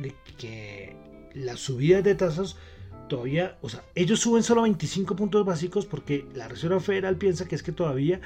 de 0.02 0.14
que 0.38 0.96
las 1.34 1.60
subidas 1.60 2.04
de 2.04 2.16
tasas 2.16 2.56
todavía, 3.08 3.58
o 3.62 3.70
sea, 3.70 3.84
ellos 3.96 4.20
suben 4.20 4.44
solo 4.44 4.64
25 4.64 5.16
puntos 5.16 5.46
básicos 5.46 5.86
porque 5.86 6.26
la 6.34 6.48
Reserva 6.48 6.80
Federal 6.80 7.18
piensa 7.18 7.48
que 7.48 7.56
es 7.56 7.64
que 7.64 7.72
todavía 7.72 8.22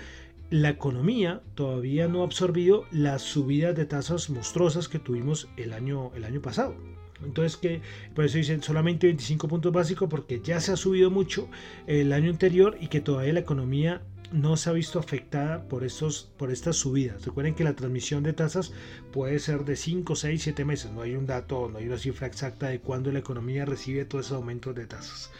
la 0.49 0.69
economía 0.69 1.41
todavía 1.55 2.07
no 2.07 2.21
ha 2.21 2.25
absorbido 2.25 2.85
las 2.91 3.21
subidas 3.21 3.75
de 3.75 3.85
tasas 3.85 4.29
monstruosas 4.29 4.89
que 4.89 4.99
tuvimos 4.99 5.47
el 5.55 5.71
año, 5.73 6.11
el 6.15 6.25
año 6.25 6.41
pasado. 6.41 6.75
Entonces, 7.23 7.55
que 7.55 7.81
por 8.15 8.25
eso 8.25 8.37
dicen 8.37 8.63
solamente 8.63 9.07
25 9.07 9.47
puntos 9.47 9.71
básicos, 9.71 10.09
porque 10.09 10.41
ya 10.43 10.59
se 10.59 10.71
ha 10.71 10.75
subido 10.75 11.11
mucho 11.11 11.47
el 11.87 12.13
año 12.13 12.29
anterior 12.29 12.77
y 12.81 12.87
que 12.87 12.99
todavía 12.99 13.33
la 13.33 13.39
economía 13.41 14.01
no 14.31 14.57
se 14.57 14.69
ha 14.69 14.73
visto 14.73 14.99
afectada 14.99 15.67
por, 15.67 15.83
estos, 15.83 16.29
por 16.37 16.51
estas 16.51 16.77
subidas. 16.77 17.25
Recuerden 17.25 17.55
que 17.55 17.63
la 17.63 17.75
transmisión 17.75 18.23
de 18.23 18.33
tasas 18.33 18.71
puede 19.11 19.39
ser 19.39 19.65
de 19.65 19.75
5, 19.75 20.15
6, 20.15 20.41
7 20.41 20.65
meses. 20.65 20.91
No 20.91 21.01
hay 21.01 21.15
un 21.15 21.25
dato, 21.25 21.69
no 21.69 21.77
hay 21.77 21.87
una 21.87 21.97
cifra 21.97 22.27
exacta 22.27 22.67
de 22.67 22.79
cuándo 22.79 23.11
la 23.11 23.19
economía 23.19 23.65
recibe 23.65 24.05
todos 24.05 24.27
esos 24.27 24.37
aumentos 24.37 24.75
de 24.75 24.85
tasas. 24.85 25.31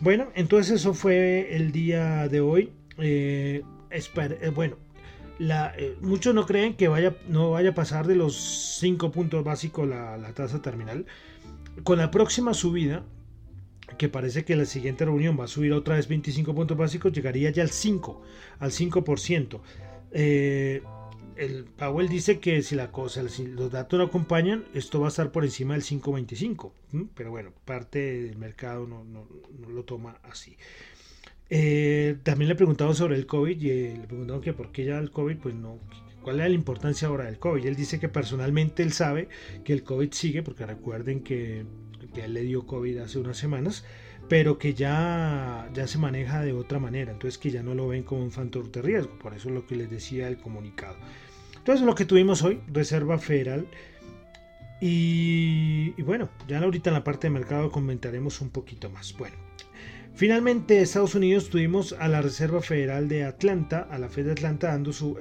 Bueno, 0.00 0.28
entonces 0.34 0.80
eso 0.80 0.94
fue 0.94 1.54
el 1.56 1.72
día 1.72 2.28
de 2.28 2.40
hoy. 2.40 2.72
Eh, 2.98 3.62
eh, 3.90 4.52
bueno, 4.54 4.76
eh, 5.40 5.96
muchos 6.00 6.34
no 6.34 6.46
creen 6.46 6.74
que 6.74 6.88
vaya, 6.88 7.16
no 7.28 7.50
vaya 7.50 7.70
a 7.70 7.74
pasar 7.74 8.06
de 8.06 8.14
los 8.14 8.36
5 8.80 9.10
puntos 9.10 9.44
básicos 9.44 9.88
la, 9.88 10.16
la 10.16 10.32
tasa 10.32 10.62
terminal. 10.62 11.06
Con 11.82 11.98
la 11.98 12.10
próxima 12.10 12.54
subida, 12.54 13.04
que 14.00 14.08
parece 14.08 14.46
que 14.46 14.56
la 14.56 14.64
siguiente 14.64 15.04
reunión 15.04 15.38
va 15.38 15.44
a 15.44 15.46
subir 15.46 15.74
otra 15.74 15.96
vez 15.96 16.08
25 16.08 16.54
puntos 16.54 16.74
básicos, 16.74 17.12
llegaría 17.12 17.50
ya 17.50 17.62
al 17.62 17.68
5, 17.68 18.22
al 18.58 18.70
5%. 18.70 19.60
Eh, 20.12 20.82
el 21.36 21.64
Powell 21.64 22.08
dice 22.08 22.40
que 22.40 22.62
si 22.62 22.76
la 22.76 22.90
cosa, 22.90 23.28
si 23.28 23.46
los 23.46 23.70
datos 23.70 23.98
no 23.98 24.06
acompañan, 24.06 24.64
esto 24.72 25.00
va 25.00 25.08
a 25.08 25.10
estar 25.10 25.30
por 25.30 25.44
encima 25.44 25.74
del 25.74 25.82
5.25. 25.82 26.72
Pero 27.14 27.30
bueno, 27.30 27.52
parte 27.66 27.98
del 28.22 28.38
mercado 28.38 28.86
no, 28.86 29.04
no, 29.04 29.28
no 29.58 29.68
lo 29.68 29.84
toma 29.84 30.18
así. 30.22 30.56
Eh, 31.50 32.16
también 32.22 32.48
le 32.48 32.54
preguntado 32.54 32.94
sobre 32.94 33.16
el 33.16 33.26
COVID 33.26 33.60
y 33.60 33.68
eh, 33.68 33.98
le 34.00 34.06
preguntaron 34.06 34.40
que 34.40 34.54
por 34.54 34.72
qué 34.72 34.86
ya 34.86 34.98
el 34.98 35.10
COVID, 35.10 35.36
pues 35.36 35.54
no, 35.54 35.78
cuál 36.22 36.40
es 36.40 36.48
la 36.48 36.54
importancia 36.54 37.06
ahora 37.06 37.24
del 37.24 37.38
COVID. 37.38 37.66
Él 37.66 37.76
dice 37.76 38.00
que 38.00 38.08
personalmente 38.08 38.82
él 38.82 38.94
sabe 38.94 39.28
que 39.62 39.74
el 39.74 39.82
COVID 39.82 40.10
sigue, 40.10 40.42
porque 40.42 40.64
recuerden 40.64 41.22
que, 41.22 41.66
que 42.12 42.26
le 42.28 42.42
dio 42.42 42.66
COVID 42.66 42.98
hace 42.98 43.18
unas 43.18 43.36
semanas, 43.36 43.84
pero 44.28 44.58
que 44.58 44.74
ya, 44.74 45.68
ya 45.74 45.86
se 45.86 45.98
maneja 45.98 46.42
de 46.42 46.52
otra 46.52 46.78
manera, 46.78 47.12
entonces 47.12 47.38
que 47.38 47.50
ya 47.50 47.62
no 47.62 47.74
lo 47.74 47.88
ven 47.88 48.02
como 48.02 48.22
un 48.22 48.30
factor 48.30 48.70
de 48.70 48.82
riesgo, 48.82 49.18
por 49.18 49.34
eso 49.34 49.48
es 49.48 49.54
lo 49.54 49.66
que 49.66 49.76
les 49.76 49.90
decía 49.90 50.28
el 50.28 50.38
comunicado. 50.38 50.96
Entonces 51.56 51.84
lo 51.84 51.94
que 51.94 52.04
tuvimos 52.04 52.42
hoy, 52.42 52.60
Reserva 52.72 53.18
Federal, 53.18 53.66
y, 54.80 55.92
y 55.96 56.02
bueno, 56.02 56.30
ya 56.48 56.58
ahorita 56.58 56.90
en 56.90 56.94
la 56.94 57.04
parte 57.04 57.26
de 57.26 57.34
mercado 57.34 57.70
comentaremos 57.70 58.40
un 58.40 58.50
poquito 58.50 58.88
más. 58.88 59.14
Bueno, 59.18 59.36
Finalmente, 60.20 60.82
Estados 60.82 61.14
Unidos 61.14 61.48
tuvimos 61.48 61.94
a 61.94 62.06
la 62.06 62.20
Reserva 62.20 62.60
Federal 62.60 63.08
de 63.08 63.24
Atlanta, 63.24 63.88
a 63.90 63.98
la 63.98 64.10
Fed 64.10 64.26
de 64.26 64.32
Atlanta, 64.32 64.66
dando 64.66 64.92
su, 64.92 65.16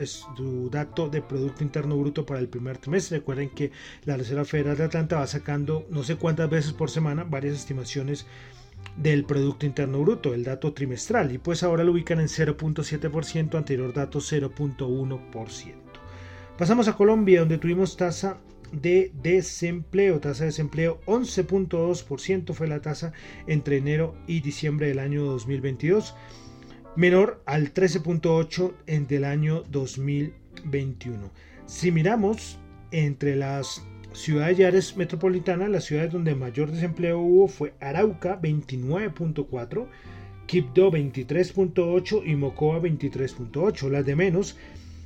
dato 0.69 1.07
de 1.07 1.21
Producto 1.21 1.63
Interno 1.63 1.95
Bruto 1.95 2.25
para 2.25 2.41
el 2.41 2.49
primer 2.49 2.79
trimestre. 2.79 3.19
Recuerden 3.19 3.49
que 3.51 3.71
la 4.03 4.17
Reserva 4.17 4.43
Federal 4.43 4.75
de 4.75 4.83
Atlanta 4.83 5.19
va 5.19 5.25
sacando 5.25 5.87
no 5.89 6.03
sé 6.03 6.17
cuántas 6.17 6.49
veces 6.49 6.73
por 6.73 6.91
semana 6.91 7.23
varias 7.23 7.55
estimaciones 7.55 8.25
del 8.97 9.23
Producto 9.23 9.65
Interno 9.65 10.01
Bruto, 10.01 10.33
el 10.33 10.43
dato 10.43 10.73
trimestral, 10.73 11.31
y 11.31 11.37
pues 11.37 11.63
ahora 11.63 11.85
lo 11.85 11.93
ubican 11.93 12.19
en 12.19 12.27
0.7%, 12.27 13.55
anterior 13.55 13.93
dato 13.93 14.19
0.1%. 14.19 15.75
Pasamos 16.57 16.89
a 16.89 16.97
Colombia, 16.97 17.39
donde 17.39 17.57
tuvimos 17.57 17.95
tasa 17.95 18.41
de 18.71 19.11
desempleo, 19.21 20.19
tasa 20.19 20.43
de 20.43 20.49
desempleo 20.49 20.99
11.2% 21.05 22.53
fue 22.53 22.67
la 22.67 22.81
tasa 22.81 23.13
entre 23.47 23.77
enero 23.77 24.15
y 24.27 24.41
diciembre 24.41 24.87
del 24.87 24.99
año 24.99 25.23
2022, 25.25 26.15
menor 26.95 27.41
al 27.45 27.73
13.8% 27.73 28.73
en 28.87 29.07
del 29.07 29.25
año 29.25 29.63
2021. 29.69 31.31
Si 31.65 31.91
miramos 31.91 32.59
entre 32.91 33.35
las 33.35 33.83
ciudades 34.13 34.59
y 34.59 34.63
áreas 34.63 34.97
metropolitanas, 34.97 35.69
las 35.69 35.85
ciudades 35.85 36.11
donde 36.11 36.35
mayor 36.35 36.71
desempleo 36.71 37.19
hubo 37.19 37.47
fue 37.47 37.73
Arauca 37.79 38.41
29.4%, 38.41 39.87
Quibdó 40.49 40.91
23.8% 40.91 42.23
y 42.25 42.35
Mocoa 42.35 42.79
23.8%. 42.81 43.87
Las 43.91 44.03
de 44.03 44.15
menos, 44.15 44.57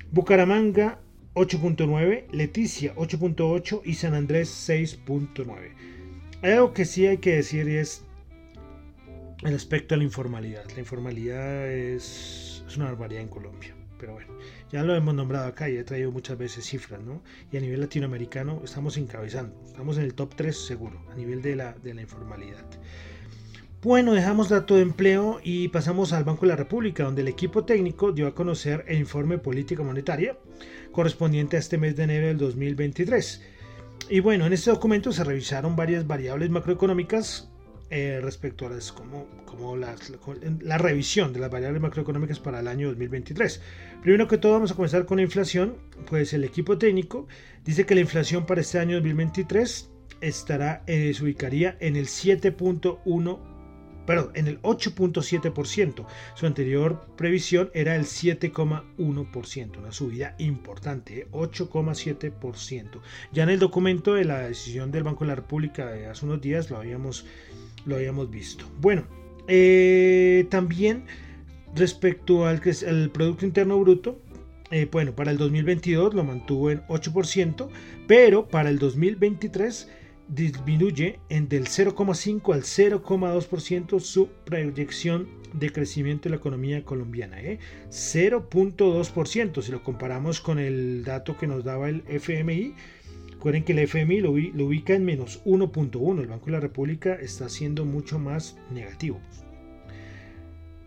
Bucaramanga 0.09 0.99
8.9, 1.35 2.25
Leticia 2.31 2.93
8.8 2.95 3.81
y 3.85 3.95
San 3.95 4.13
Andrés 4.13 4.49
6.9. 4.69 5.73
Hay 6.43 6.51
algo 6.51 6.73
que 6.73 6.85
sí 6.85 7.07
hay 7.07 7.17
que 7.17 7.35
decir 7.35 7.67
y 7.67 7.77
es 7.77 8.03
el 9.41 9.55
aspecto 9.55 9.95
de 9.95 9.99
la 9.99 10.03
informalidad. 10.03 10.63
La 10.71 10.79
informalidad 10.79 11.71
es, 11.71 12.63
es, 12.67 12.77
una 12.77 12.85
barbaridad 12.85 13.23
en 13.23 13.29
Colombia. 13.29 13.73
Pero 13.99 14.13
bueno, 14.13 14.33
ya 14.71 14.83
lo 14.83 14.93
hemos 14.95 15.15
nombrado 15.15 15.47
acá 15.47 15.69
y 15.69 15.77
he 15.77 15.83
traído 15.83 16.11
muchas 16.11 16.37
veces 16.37 16.65
cifras, 16.65 17.01
¿no? 17.01 17.23
Y 17.51 17.57
a 17.57 17.61
nivel 17.61 17.79
latinoamericano 17.79 18.61
estamos 18.63 18.97
encabezando, 18.97 19.55
estamos 19.65 19.97
en 19.97 20.03
el 20.03 20.13
top 20.13 20.35
3 20.35 20.55
seguro, 20.55 21.01
a 21.09 21.15
nivel 21.15 21.41
de 21.41 21.55
la, 21.55 21.73
de 21.73 21.93
la 21.93 22.01
informalidad. 22.01 22.65
Bueno, 23.83 24.13
dejamos 24.13 24.47
dato 24.47 24.75
de 24.75 24.81
empleo 24.81 25.41
y 25.43 25.67
pasamos 25.67 26.13
al 26.13 26.23
Banco 26.23 26.43
de 26.45 26.51
la 26.51 26.55
República, 26.55 27.03
donde 27.03 27.21
el 27.21 27.27
equipo 27.27 27.65
técnico 27.65 28.13
dio 28.13 28.27
a 28.27 28.33
conocer 28.33 28.85
el 28.87 28.97
informe 28.97 29.39
política 29.39 29.83
monetaria 29.83 30.37
correspondiente 30.93 31.57
a 31.57 31.59
este 31.59 31.77
mes 31.77 31.93
de 31.97 32.03
enero 32.03 32.27
del 32.27 32.37
2023. 32.37 33.41
Y 34.09 34.21
bueno, 34.21 34.45
en 34.45 34.53
este 34.53 34.71
documento 34.71 35.11
se 35.11 35.25
revisaron 35.25 35.75
varias 35.75 36.07
variables 36.07 36.49
macroeconómicas 36.49 37.51
eh, 37.89 38.21
respecto 38.23 38.67
a 38.67 38.69
las, 38.69 38.93
como, 38.93 39.27
como 39.45 39.75
la 39.75 40.77
revisión 40.77 41.33
de 41.33 41.41
las 41.41 41.51
variables 41.51 41.81
macroeconómicas 41.81 42.39
para 42.39 42.61
el 42.61 42.69
año 42.69 42.87
2023. 42.87 43.61
Primero 44.01 44.29
que 44.29 44.37
todo 44.37 44.53
vamos 44.53 44.71
a 44.71 44.75
comenzar 44.75 45.05
con 45.05 45.17
la 45.17 45.23
inflación, 45.23 45.75
pues 46.09 46.31
el 46.31 46.45
equipo 46.45 46.77
técnico 46.77 47.27
dice 47.65 47.85
que 47.85 47.95
la 47.95 48.01
inflación 48.01 48.45
para 48.45 48.61
este 48.61 48.79
año 48.79 48.95
2023 48.95 49.89
estará, 50.21 50.83
eh, 50.87 51.13
se 51.13 51.21
ubicaría 51.21 51.75
en 51.81 51.97
el 51.97 52.07
7.1 52.07 53.52
perdón, 54.05 54.31
en 54.35 54.47
el 54.47 54.61
8.7%. 54.61 56.05
Su 56.35 56.45
anterior 56.45 57.07
previsión 57.15 57.69
era 57.73 57.95
el 57.95 58.03
7,1%, 58.03 59.77
una 59.77 59.91
subida 59.91 60.35
importante, 60.37 61.27
8,7%. 61.31 62.83
¿eh? 62.83 62.99
Ya 63.31 63.43
en 63.43 63.49
el 63.49 63.59
documento 63.59 64.13
de 64.13 64.25
la 64.25 64.39
decisión 64.39 64.91
del 64.91 65.03
Banco 65.03 65.23
de 65.23 65.29
la 65.29 65.35
República 65.35 65.87
de 65.87 66.07
hace 66.07 66.25
unos 66.25 66.41
días 66.41 66.69
lo 66.69 66.77
habíamos, 66.77 67.25
lo 67.85 67.95
habíamos 67.95 68.29
visto. 68.29 68.65
Bueno, 68.79 69.05
eh, 69.47 70.47
también 70.49 71.05
respecto 71.75 72.45
al, 72.45 72.61
al 72.87 73.09
Producto 73.09 73.45
Interno 73.45 73.79
Bruto, 73.79 74.19
eh, 74.71 74.87
bueno, 74.91 75.13
para 75.13 75.31
el 75.31 75.37
2022 75.37 76.13
lo 76.13 76.23
mantuvo 76.23 76.71
en 76.71 76.81
8%, 76.87 77.69
pero 78.07 78.47
para 78.47 78.69
el 78.69 78.79
2023 78.79 79.87
disminuye 80.27 81.19
en 81.29 81.47
del 81.49 81.65
0,5 81.65 82.53
al 82.53 82.61
0,2% 82.63 83.99
su 83.99 84.29
proyección 84.45 85.27
de 85.53 85.71
crecimiento 85.71 86.23
de 86.23 86.31
la 86.31 86.37
economía 86.37 86.83
colombiana. 86.83 87.37
0.2% 87.41 89.57
¿eh? 89.57 89.61
si 89.61 89.71
lo 89.71 89.83
comparamos 89.83 90.41
con 90.41 90.57
el 90.59 91.03
dato 91.03 91.37
que 91.37 91.47
nos 91.47 91.63
daba 91.63 91.89
el 91.89 92.03
FMI. 92.07 92.73
Recuerden 93.31 93.63
que 93.63 93.73
el 93.73 93.79
FMI 93.79 94.21
lo, 94.21 94.37
lo 94.37 94.65
ubica 94.65 94.93
en 94.93 95.05
menos 95.05 95.43
1.1. 95.45 96.21
El 96.21 96.27
Banco 96.27 96.45
de 96.45 96.51
la 96.53 96.59
República 96.59 97.15
está 97.15 97.49
siendo 97.49 97.85
mucho 97.85 98.19
más 98.19 98.57
negativo. 98.71 99.19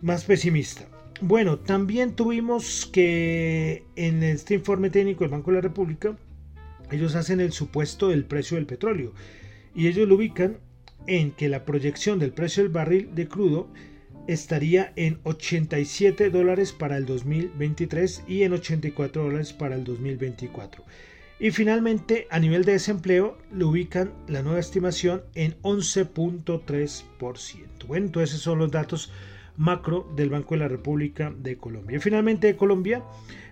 Más 0.03 0.25
pesimista. 0.25 0.87
Bueno, 1.21 1.59
también 1.59 2.15
tuvimos 2.15 2.87
que 2.87 3.85
en 3.97 4.23
este 4.23 4.55
informe 4.55 4.91
técnico 4.91 5.25
del 5.25 5.31
Banco 5.31 5.51
de 5.51 5.57
la 5.57 5.63
República 5.63 6.17
ellos 6.91 7.15
hacen 7.15 7.41
el 7.41 7.53
supuesto 7.53 8.09
del 8.09 8.25
precio 8.25 8.57
del 8.57 8.67
petróleo 8.67 9.13
y 9.75 9.89
ellos 9.89 10.09
lo 10.09 10.17
ubican 10.17 10.59
en 11.07 11.33
que 11.33 11.49
la 11.49 11.65
proyección 11.65 12.19
del 12.19 12.33
precio 12.33 12.63
del 12.63 12.73
barril 12.73 13.15
de 13.15 13.29
crudo 13.29 13.69
estaría 14.27 14.93
en 14.97 15.21
87 15.23 16.31
dólares 16.31 16.73
para 16.73 16.97
el 16.97 17.07
2023 17.07 18.25
y 18.27 18.43
en 18.43 18.55
84 18.55 19.23
dólares 19.23 19.53
para 19.53 19.77
el 19.77 19.85
2024. 19.85 20.85
Y 21.39 21.51
finalmente, 21.51 22.27
a 22.31 22.39
nivel 22.39 22.65
de 22.65 22.73
desempleo, 22.73 23.37
lo 23.53 23.69
ubican 23.69 24.15
la 24.27 24.43
nueva 24.43 24.59
estimación 24.59 25.23
en 25.35 25.55
11.3%. 25.63 27.87
Bueno, 27.87 28.07
entonces 28.07 28.31
esos 28.31 28.43
son 28.43 28.59
los 28.59 28.71
datos 28.71 29.13
macro 29.59 30.11
del 30.17 30.31
Banco 30.31 30.55
de 30.55 30.61
la 30.61 30.69
República 30.69 31.35
de 31.37 31.59
Colombia. 31.59 31.99
Y 31.99 32.01
finalmente, 32.01 32.47
de 32.47 32.57
Colombia, 32.57 33.03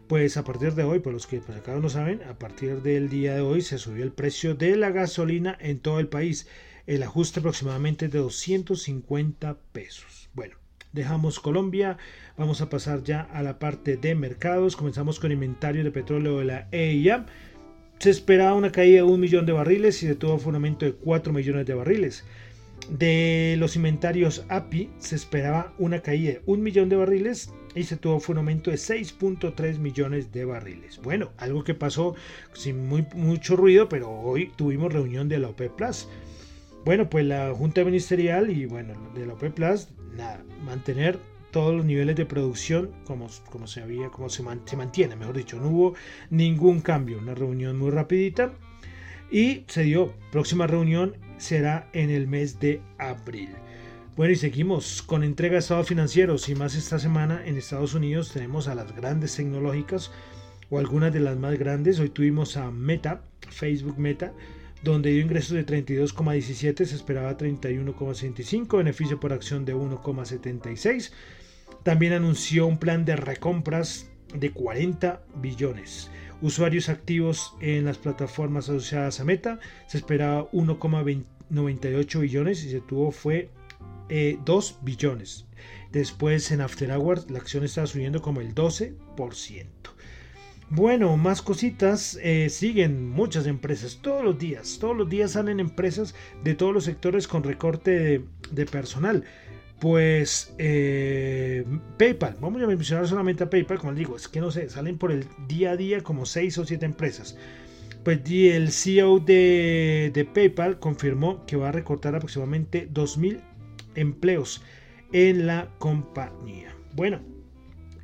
pues 0.08 0.36
a 0.36 0.44
partir 0.44 0.74
de 0.74 0.84
hoy, 0.84 1.00
por 1.00 1.12
los 1.12 1.26
que 1.26 1.40
pues 1.40 1.58
acá 1.58 1.74
no 1.76 1.88
saben, 1.88 2.22
a 2.22 2.38
partir 2.38 2.82
del 2.82 3.08
día 3.08 3.34
de 3.34 3.40
hoy 3.40 3.62
se 3.62 3.78
subió 3.78 4.04
el 4.04 4.12
precio 4.12 4.54
de 4.54 4.76
la 4.76 4.90
gasolina 4.90 5.56
en 5.60 5.78
todo 5.78 6.00
el 6.00 6.08
país. 6.08 6.46
El 6.86 7.02
ajuste 7.02 7.40
aproximadamente 7.40 8.08
de 8.08 8.18
250 8.18 9.56
pesos. 9.72 10.28
Bueno, 10.34 10.56
Dejamos 10.94 11.40
Colombia, 11.40 11.98
vamos 12.38 12.60
a 12.60 12.70
pasar 12.70 13.02
ya 13.02 13.22
a 13.22 13.42
la 13.42 13.58
parte 13.58 13.96
de 13.96 14.14
mercados. 14.14 14.76
Comenzamos 14.76 15.18
con 15.18 15.32
inventario 15.32 15.82
de 15.82 15.90
petróleo 15.90 16.38
de 16.38 16.44
la 16.44 16.68
EIA. 16.70 17.26
Se 17.98 18.10
esperaba 18.10 18.54
una 18.54 18.70
caída 18.70 18.98
de 18.98 19.02
un 19.02 19.18
millón 19.18 19.44
de 19.44 19.52
barriles 19.52 20.00
y 20.04 20.14
fue 20.14 20.38
un 20.44 20.54
aumento 20.54 20.86
de 20.86 20.92
4 20.92 21.32
millones 21.32 21.66
de 21.66 21.74
barriles. 21.74 22.24
De 22.88 23.56
los 23.58 23.74
inventarios 23.74 24.44
API 24.48 24.88
se 24.98 25.16
esperaba 25.16 25.74
una 25.78 25.98
caída 25.98 26.34
de 26.34 26.42
un 26.46 26.62
millón 26.62 26.88
de 26.88 26.94
barriles 26.94 27.52
y 27.74 27.84
se 27.84 27.96
tuvo 27.96 28.20
fue 28.20 28.34
un 28.34 28.38
aumento 28.38 28.70
de 28.70 28.76
6.3 28.76 29.78
millones 29.78 30.32
de 30.32 30.44
barriles. 30.44 31.00
Bueno, 31.02 31.32
algo 31.38 31.64
que 31.64 31.74
pasó 31.74 32.14
sin 32.52 32.87
muy, 32.87 33.06
mucho 33.14 33.56
ruido, 33.56 33.88
pero 33.88 34.10
hoy 34.10 34.52
tuvimos 34.56 34.92
reunión 34.92 35.28
de 35.28 35.38
la 35.38 35.48
OPEP 35.48 35.72
Plus. 35.72 36.08
Bueno, 36.84 37.08
pues 37.08 37.24
la 37.24 37.52
Junta 37.54 37.84
Ministerial 37.84 38.50
y 38.50 38.66
bueno, 38.66 38.94
de 39.14 39.26
la 39.26 39.34
OPEP 39.34 39.54
Plus, 39.54 39.88
nada, 40.16 40.42
mantener 40.64 41.18
todos 41.50 41.74
los 41.74 41.84
niveles 41.84 42.16
de 42.16 42.26
producción 42.26 42.90
como, 43.04 43.28
como 43.50 43.66
se 43.66 43.80
había, 43.80 44.08
como 44.08 44.28
se, 44.28 44.42
se 44.64 44.76
mantiene, 44.76 45.16
mejor 45.16 45.37
dicho, 45.37 45.58
no 45.58 45.68
hubo 45.68 45.94
ningún 46.30 46.80
cambio, 46.80 47.18
una 47.18 47.34
reunión 47.34 47.78
muy 47.78 47.90
rapidita 47.90 48.52
y 49.30 49.64
se 49.68 49.84
dio, 49.84 50.12
próxima 50.32 50.66
reunión 50.66 51.16
será 51.38 51.88
en 51.92 52.10
el 52.10 52.26
mes 52.26 52.58
de 52.60 52.80
abril. 52.98 53.50
Bueno, 54.16 54.33
y 54.33 54.37
seguimos 54.37 55.03
con 55.03 55.24
entrega 55.24 55.55
de 55.55 55.59
estados 55.59 55.88
financieros 55.88 56.48
y 56.48 56.55
más 56.55 56.77
esta 56.77 57.00
semana 57.00 57.42
en 57.44 57.57
Estados 57.57 57.94
Unidos 57.94 58.31
tenemos 58.33 58.68
a 58.68 58.77
las 58.77 58.94
grandes 58.94 59.35
tecnológicas 59.35 60.12
o 60.70 60.79
algunas 60.79 61.12
de 61.12 61.18
las 61.18 61.37
más 61.37 61.59
grandes. 61.59 61.98
Hoy 61.98 62.11
tuvimos 62.11 62.57
a 62.57 62.70
Meta, 62.70 63.24
Facebook 63.50 63.98
Meta, 63.98 64.33
donde 64.85 65.11
dio 65.11 65.20
ingresos 65.20 65.57
de 65.57 65.66
32,17, 65.66 66.85
se 66.85 66.94
esperaba 66.94 67.37
31,65, 67.37 68.77
beneficio 68.79 69.18
por 69.18 69.33
acción 69.33 69.64
de 69.64 69.74
1,76. 69.74 71.11
También 71.83 72.12
anunció 72.12 72.68
un 72.68 72.79
plan 72.79 73.05
de 73.05 73.16
recompras 73.16 74.09
de 74.33 74.53
40 74.53 75.24
billones. 75.42 76.09
Usuarios 76.40 76.88
activos 76.88 77.57
en 77.61 77.85
las 77.85 77.98
plataformas 77.98 78.68
asociadas 78.68 79.18
a 79.18 79.24
Meta 79.24 79.59
se 79.88 79.98
esperaba 79.98 80.48
1,98 80.53 82.20
billones 82.20 82.62
y 82.62 82.70
se 82.70 82.81
tuvo 82.81 83.11
fue 83.11 83.50
2 84.08 84.70
eh, 84.70 84.74
billones. 84.82 85.46
Después 85.92 86.50
en 86.50 86.60
After 86.60 86.90
Hours 86.90 87.30
la 87.30 87.38
acción 87.38 87.64
está 87.64 87.86
subiendo 87.86 88.20
como 88.20 88.40
el 88.40 88.54
12%. 88.54 88.94
Bueno, 90.70 91.16
más 91.16 91.42
cositas. 91.42 92.18
Eh, 92.22 92.48
siguen 92.50 93.08
muchas 93.08 93.46
empresas 93.46 94.00
todos 94.02 94.24
los 94.24 94.38
días. 94.38 94.78
Todos 94.80 94.96
los 94.96 95.08
días 95.08 95.32
salen 95.32 95.60
empresas 95.60 96.14
de 96.42 96.54
todos 96.54 96.74
los 96.74 96.84
sectores 96.84 97.28
con 97.28 97.42
recorte 97.44 98.24
de, 98.50 98.66
personal. 98.66 99.24
Pues 99.80 100.54
eh, 100.58 101.64
PayPal, 101.98 102.38
vamos 102.40 102.62
a 102.62 102.66
mencionar 102.66 103.06
solamente 103.06 103.44
a 103.44 103.50
PayPal, 103.50 103.78
como 103.78 103.92
les 103.92 103.98
digo, 103.98 104.16
es 104.16 104.28
que 104.28 104.40
no 104.40 104.50
sé, 104.50 104.70
salen 104.70 104.98
por 104.98 105.12
el 105.12 105.26
día 105.46 105.72
a 105.72 105.76
día 105.76 106.02
como 106.02 106.26
6 106.26 106.58
o 106.58 106.64
7 106.64 106.84
empresas. 106.86 107.36
Pues 108.02 108.20
el 108.26 108.70
CEO 108.70 109.20
de, 109.20 110.10
de 110.12 110.24
PayPal 110.24 110.78
confirmó 110.78 111.44
que 111.46 111.56
va 111.56 111.68
a 111.68 111.72
recortar 111.72 112.14
aproximadamente 112.14 112.88
2.000 112.92 113.40
empleos 113.94 114.62
en 115.12 115.46
la 115.46 115.70
compañía. 115.78 116.74
Bueno, 116.94 117.20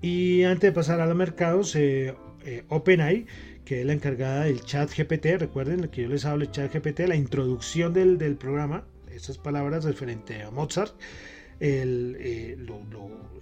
y 0.00 0.44
antes 0.44 0.70
de 0.70 0.72
pasar 0.72 1.00
a 1.00 1.06
los 1.06 1.16
mercados, 1.16 1.74
eh, 1.76 2.14
eh, 2.44 2.64
OpenAI, 2.68 3.26
que 3.64 3.80
es 3.80 3.86
la 3.86 3.92
encargada 3.92 4.44
del 4.44 4.62
chat 4.62 4.90
GPT, 4.90 5.38
recuerden 5.38 5.88
que 5.88 6.02
yo 6.02 6.08
les 6.08 6.24
hablo 6.24 6.44
del 6.44 6.52
chat 6.52 6.72
GPT, 6.72 7.00
la 7.00 7.16
introducción 7.16 7.92
del, 7.92 8.36
programa, 8.36 8.84
esas 9.10 9.38
palabras 9.38 9.84
referente 9.84 10.42
a 10.42 10.50
Mozart, 10.50 10.94
eh, 11.60 12.56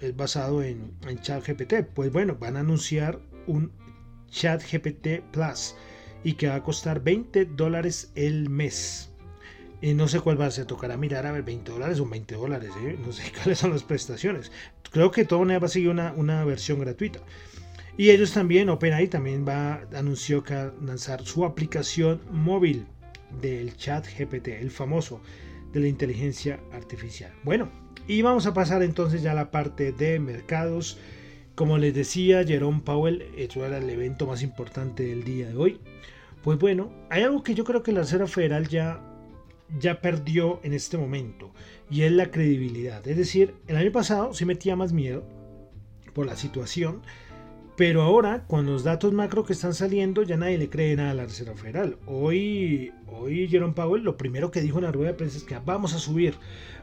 es 0.00 0.16
basado 0.16 0.62
en, 0.62 0.92
en 1.06 1.20
chat 1.20 1.46
GPT. 1.46 1.84
Pues 1.94 2.12
bueno, 2.12 2.36
van 2.38 2.56
a 2.56 2.60
anunciar 2.60 3.20
un 3.46 3.72
chat 4.30 4.62
GPT 4.62 5.22
Plus 5.32 5.74
y 6.24 6.34
que 6.34 6.48
va 6.48 6.56
a 6.56 6.62
costar 6.62 7.02
20 7.02 7.44
dólares 7.46 8.12
el 8.14 8.48
mes. 8.50 9.12
Y 9.80 9.94
no 9.94 10.08
sé 10.08 10.20
cuál 10.20 10.40
va 10.40 10.46
a 10.46 10.50
ser, 10.50 10.66
tocará 10.66 10.96
mirar 10.96 11.26
a 11.26 11.32
ver 11.32 11.44
20 11.44 11.70
dólares 11.70 12.00
o 12.00 12.06
20 12.06 12.34
dólares, 12.34 12.70
¿eh? 12.82 12.98
no 13.04 13.12
sé 13.12 13.32
cuáles 13.36 13.58
son 13.58 13.70
las 13.70 13.84
prestaciones. 13.84 14.50
Creo 14.90 15.10
que 15.10 15.24
todo 15.24 15.44
va 15.46 15.56
a 15.56 15.68
seguir 15.68 15.90
una, 15.90 16.12
una 16.16 16.44
versión 16.44 16.80
gratuita. 16.80 17.20
Y 17.96 18.10
ellos 18.10 18.32
también, 18.32 18.68
OpenAI 18.68 19.08
también 19.08 19.44
va, 19.46 19.82
anunció 19.94 20.44
que 20.44 20.54
va 20.54 20.62
a 20.62 20.72
lanzar 20.84 21.24
su 21.24 21.44
aplicación 21.44 22.20
móvil 22.30 22.86
del 23.40 23.76
chat 23.76 24.06
GPT, 24.06 24.48
el 24.48 24.70
famoso 24.70 25.20
de 25.72 25.80
la 25.80 25.88
inteligencia 25.88 26.60
artificial. 26.72 27.32
Bueno, 27.42 27.70
y 28.06 28.22
vamos 28.22 28.46
a 28.46 28.54
pasar 28.54 28.82
entonces 28.82 29.22
ya 29.22 29.32
a 29.32 29.34
la 29.34 29.50
parte 29.50 29.92
de 29.92 30.18
mercados. 30.20 30.98
Como 31.54 31.76
les 31.76 31.92
decía, 31.92 32.44
Jerome 32.44 32.82
Powell, 32.84 33.26
eso 33.36 33.66
era 33.66 33.78
el 33.78 33.90
evento 33.90 34.26
más 34.26 34.42
importante 34.42 35.04
del 35.04 35.24
día 35.24 35.48
de 35.48 35.56
hoy. 35.56 35.80
Pues 36.42 36.58
bueno, 36.58 36.92
hay 37.10 37.24
algo 37.24 37.42
que 37.42 37.54
yo 37.54 37.64
creo 37.64 37.82
que 37.82 37.92
la 37.92 38.00
Reserva 38.00 38.28
Federal 38.28 38.68
ya 38.68 39.02
ya 39.78 40.00
perdió 40.00 40.60
en 40.62 40.72
este 40.72 40.96
momento 40.96 41.52
y 41.90 42.02
es 42.02 42.12
la 42.12 42.30
credibilidad. 42.30 43.06
Es 43.06 43.16
decir, 43.16 43.54
el 43.66 43.76
año 43.76 43.92
pasado 43.92 44.32
sí 44.34 44.44
metía 44.44 44.76
más 44.76 44.92
miedo 44.92 45.24
por 46.14 46.26
la 46.26 46.36
situación, 46.36 47.02
pero 47.76 48.02
ahora 48.02 48.44
con 48.46 48.66
los 48.66 48.82
datos 48.82 49.12
macro 49.12 49.44
que 49.44 49.52
están 49.52 49.74
saliendo 49.74 50.22
ya 50.22 50.36
nadie 50.36 50.58
le 50.58 50.68
cree 50.68 50.96
nada 50.96 51.12
a 51.12 51.14
la 51.14 51.24
Reserva 51.24 51.54
Federal. 51.54 51.96
Hoy, 52.06 52.92
hoy 53.06 53.46
Jerome 53.48 53.74
Powell 53.74 54.02
lo 54.02 54.16
primero 54.16 54.50
que 54.50 54.60
dijo 54.60 54.78
en 54.78 54.84
la 54.84 54.92
rueda 54.92 55.12
de 55.12 55.18
prensa 55.18 55.38
es 55.38 55.44
que 55.44 55.58
vamos 55.64 55.94
a 55.94 55.98
subir, 55.98 56.34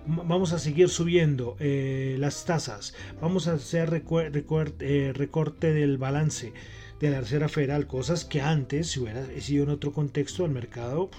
vamos 0.06 0.54
a 0.54 0.60
seguir 0.60 0.89
subiendo 0.89 1.58
eh, 1.60 2.15
las 2.19 2.45
tasas, 2.45 2.93
vamos 3.21 3.48
a 3.48 3.54
hacer 3.54 3.89
eh, 3.93 5.13
recorte 5.13 5.74
del 5.74 5.98
balance 5.98 6.54
de 7.00 7.10
la 7.10 7.19
Reserva 7.19 7.50
Federal, 7.50 7.88
cosas 7.88 8.24
que 8.24 8.39
antes, 8.39 8.91
si 8.91 9.02
hubiera 9.02 9.26
sido 9.41 9.65
en 9.65 9.71
otro 9.71 9.91
contexto, 9.91 10.45
el 10.45 10.52
mercado 10.52 11.10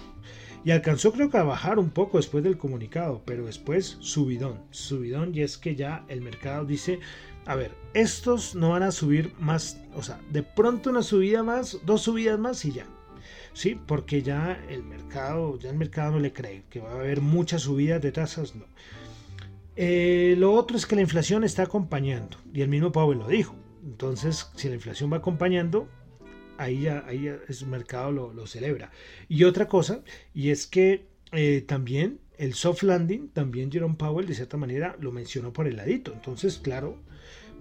y 0.66 0.72
alcanzó 0.72 1.12
creo 1.12 1.30
que 1.30 1.38
a 1.38 1.44
bajar 1.44 1.78
un 1.78 1.90
poco 1.90 2.16
después 2.16 2.42
del 2.42 2.58
comunicado, 2.58 3.22
pero 3.24 3.46
después 3.46 3.98
subidón, 4.00 4.64
subidón 4.72 5.32
y 5.32 5.42
es 5.42 5.58
que 5.58 5.76
ya 5.76 6.04
el 6.08 6.22
mercado 6.22 6.64
dice, 6.64 6.98
a 7.44 7.54
ver, 7.54 7.70
estos 7.94 8.56
no 8.56 8.70
van 8.70 8.82
a 8.82 8.90
subir 8.90 9.32
más, 9.38 9.80
o 9.94 10.02
sea, 10.02 10.18
de 10.32 10.42
pronto 10.42 10.90
una 10.90 11.02
subida 11.02 11.44
más, 11.44 11.78
dos 11.86 12.02
subidas 12.02 12.40
más 12.40 12.64
y 12.64 12.72
ya. 12.72 12.86
Sí, 13.52 13.78
porque 13.86 14.22
ya 14.22 14.60
el 14.68 14.82
mercado, 14.82 15.56
ya 15.56 15.70
el 15.70 15.76
mercado 15.76 16.14
no 16.14 16.18
le 16.18 16.32
cree 16.32 16.64
que 16.68 16.80
va 16.80 16.90
a 16.90 16.94
haber 16.94 17.20
muchas 17.20 17.62
subidas 17.62 18.02
de 18.02 18.10
tasas, 18.10 18.56
no. 18.56 18.64
Eh, 19.76 20.34
lo 20.36 20.52
otro 20.52 20.76
es 20.76 20.84
que 20.84 20.96
la 20.96 21.02
inflación 21.02 21.44
está 21.44 21.62
acompañando, 21.62 22.38
y 22.52 22.62
el 22.62 22.68
mismo 22.68 22.90
Powell 22.90 23.20
lo 23.20 23.28
dijo. 23.28 23.54
Entonces, 23.84 24.50
si 24.56 24.68
la 24.68 24.74
inflación 24.74 25.12
va 25.12 25.18
acompañando, 25.18 25.88
ahí 26.58 26.82
ya, 26.82 27.04
ahí 27.06 27.26
el 27.26 27.66
mercado 27.66 28.12
lo, 28.12 28.46
celebra. 28.46 28.90
Y 29.28 29.44
otra 29.44 29.68
cosa, 29.68 30.02
y 30.34 30.50
es 30.50 30.66
que 30.66 31.06
eh, 31.32 31.64
también 31.66 32.20
el 32.38 32.54
soft 32.54 32.82
landing, 32.82 33.28
también 33.28 33.72
Jerome 33.72 33.96
Powell 33.96 34.26
de 34.26 34.34
cierta 34.34 34.56
manera 34.56 34.96
lo 35.00 35.12
mencionó 35.12 35.52
por 35.52 35.66
el 35.66 35.76
ladito. 35.76 36.12
Entonces, 36.12 36.58
claro, 36.58 36.98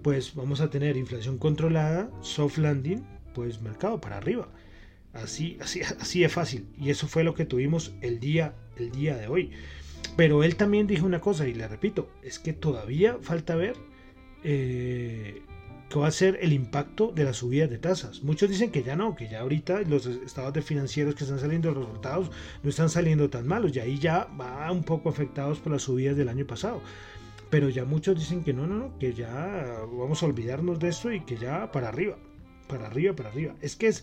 pues 0.02 0.34
vamos 0.34 0.60
a 0.60 0.70
tener 0.70 0.96
inflación 0.96 1.38
controlada, 1.38 2.10
soft 2.20 2.58
landing, 2.58 3.04
pues 3.34 3.60
mercado 3.60 4.00
para 4.00 4.18
arriba. 4.18 4.48
Así, 5.12 5.56
así, 5.60 5.80
así 5.82 6.24
es 6.24 6.32
fácil. 6.32 6.66
Y 6.78 6.90
eso 6.90 7.08
fue 7.08 7.24
lo 7.24 7.34
que 7.34 7.46
tuvimos 7.46 7.94
el 8.02 8.20
día, 8.20 8.54
el 8.76 8.90
día 8.90 9.16
de 9.16 9.28
hoy. 9.28 9.52
Pero 10.16 10.44
él 10.44 10.56
también 10.56 10.86
dijo 10.86 11.06
una 11.06 11.20
cosa, 11.20 11.48
y 11.48 11.54
le 11.54 11.66
repito, 11.68 12.10
es 12.22 12.38
que 12.38 12.52
todavía 12.52 13.18
falta 13.20 13.56
ver 13.56 13.76
eh, 14.44 15.42
que 15.88 15.98
va 15.98 16.08
a 16.08 16.10
ser 16.10 16.38
el 16.40 16.52
impacto 16.52 17.12
de 17.14 17.24
las 17.24 17.36
subidas 17.36 17.70
de 17.70 17.78
tasas. 17.78 18.22
Muchos 18.22 18.50
dicen 18.50 18.70
que 18.70 18.82
ya 18.82 18.96
no, 18.96 19.14
que 19.14 19.28
ya 19.28 19.40
ahorita 19.40 19.82
los 19.82 20.06
estados 20.06 20.52
de 20.52 20.62
financieros 20.62 21.14
que 21.14 21.24
están 21.24 21.38
saliendo, 21.38 21.70
los 21.72 21.84
resultados 21.84 22.30
no 22.62 22.70
están 22.70 22.88
saliendo 22.88 23.30
tan 23.30 23.46
malos, 23.46 23.74
y 23.74 23.80
ahí 23.80 23.98
ya 23.98 24.28
va 24.38 24.70
un 24.72 24.82
poco 24.82 25.08
afectados 25.08 25.58
por 25.58 25.72
las 25.72 25.82
subidas 25.82 26.16
del 26.16 26.28
año 26.28 26.46
pasado. 26.46 26.82
Pero 27.50 27.68
ya 27.68 27.84
muchos 27.84 28.18
dicen 28.18 28.42
que 28.42 28.52
no, 28.52 28.66
no, 28.66 28.76
no, 28.76 28.98
que 28.98 29.14
ya 29.14 29.84
vamos 29.96 30.22
a 30.22 30.26
olvidarnos 30.26 30.80
de 30.80 30.88
esto 30.88 31.12
y 31.12 31.20
que 31.20 31.36
ya 31.36 31.70
para 31.70 31.88
arriba, 31.88 32.18
para 32.66 32.88
arriba, 32.88 33.14
para 33.14 33.28
arriba. 33.28 33.54
Es 33.60 33.76
que 33.76 33.86
es, 33.86 34.02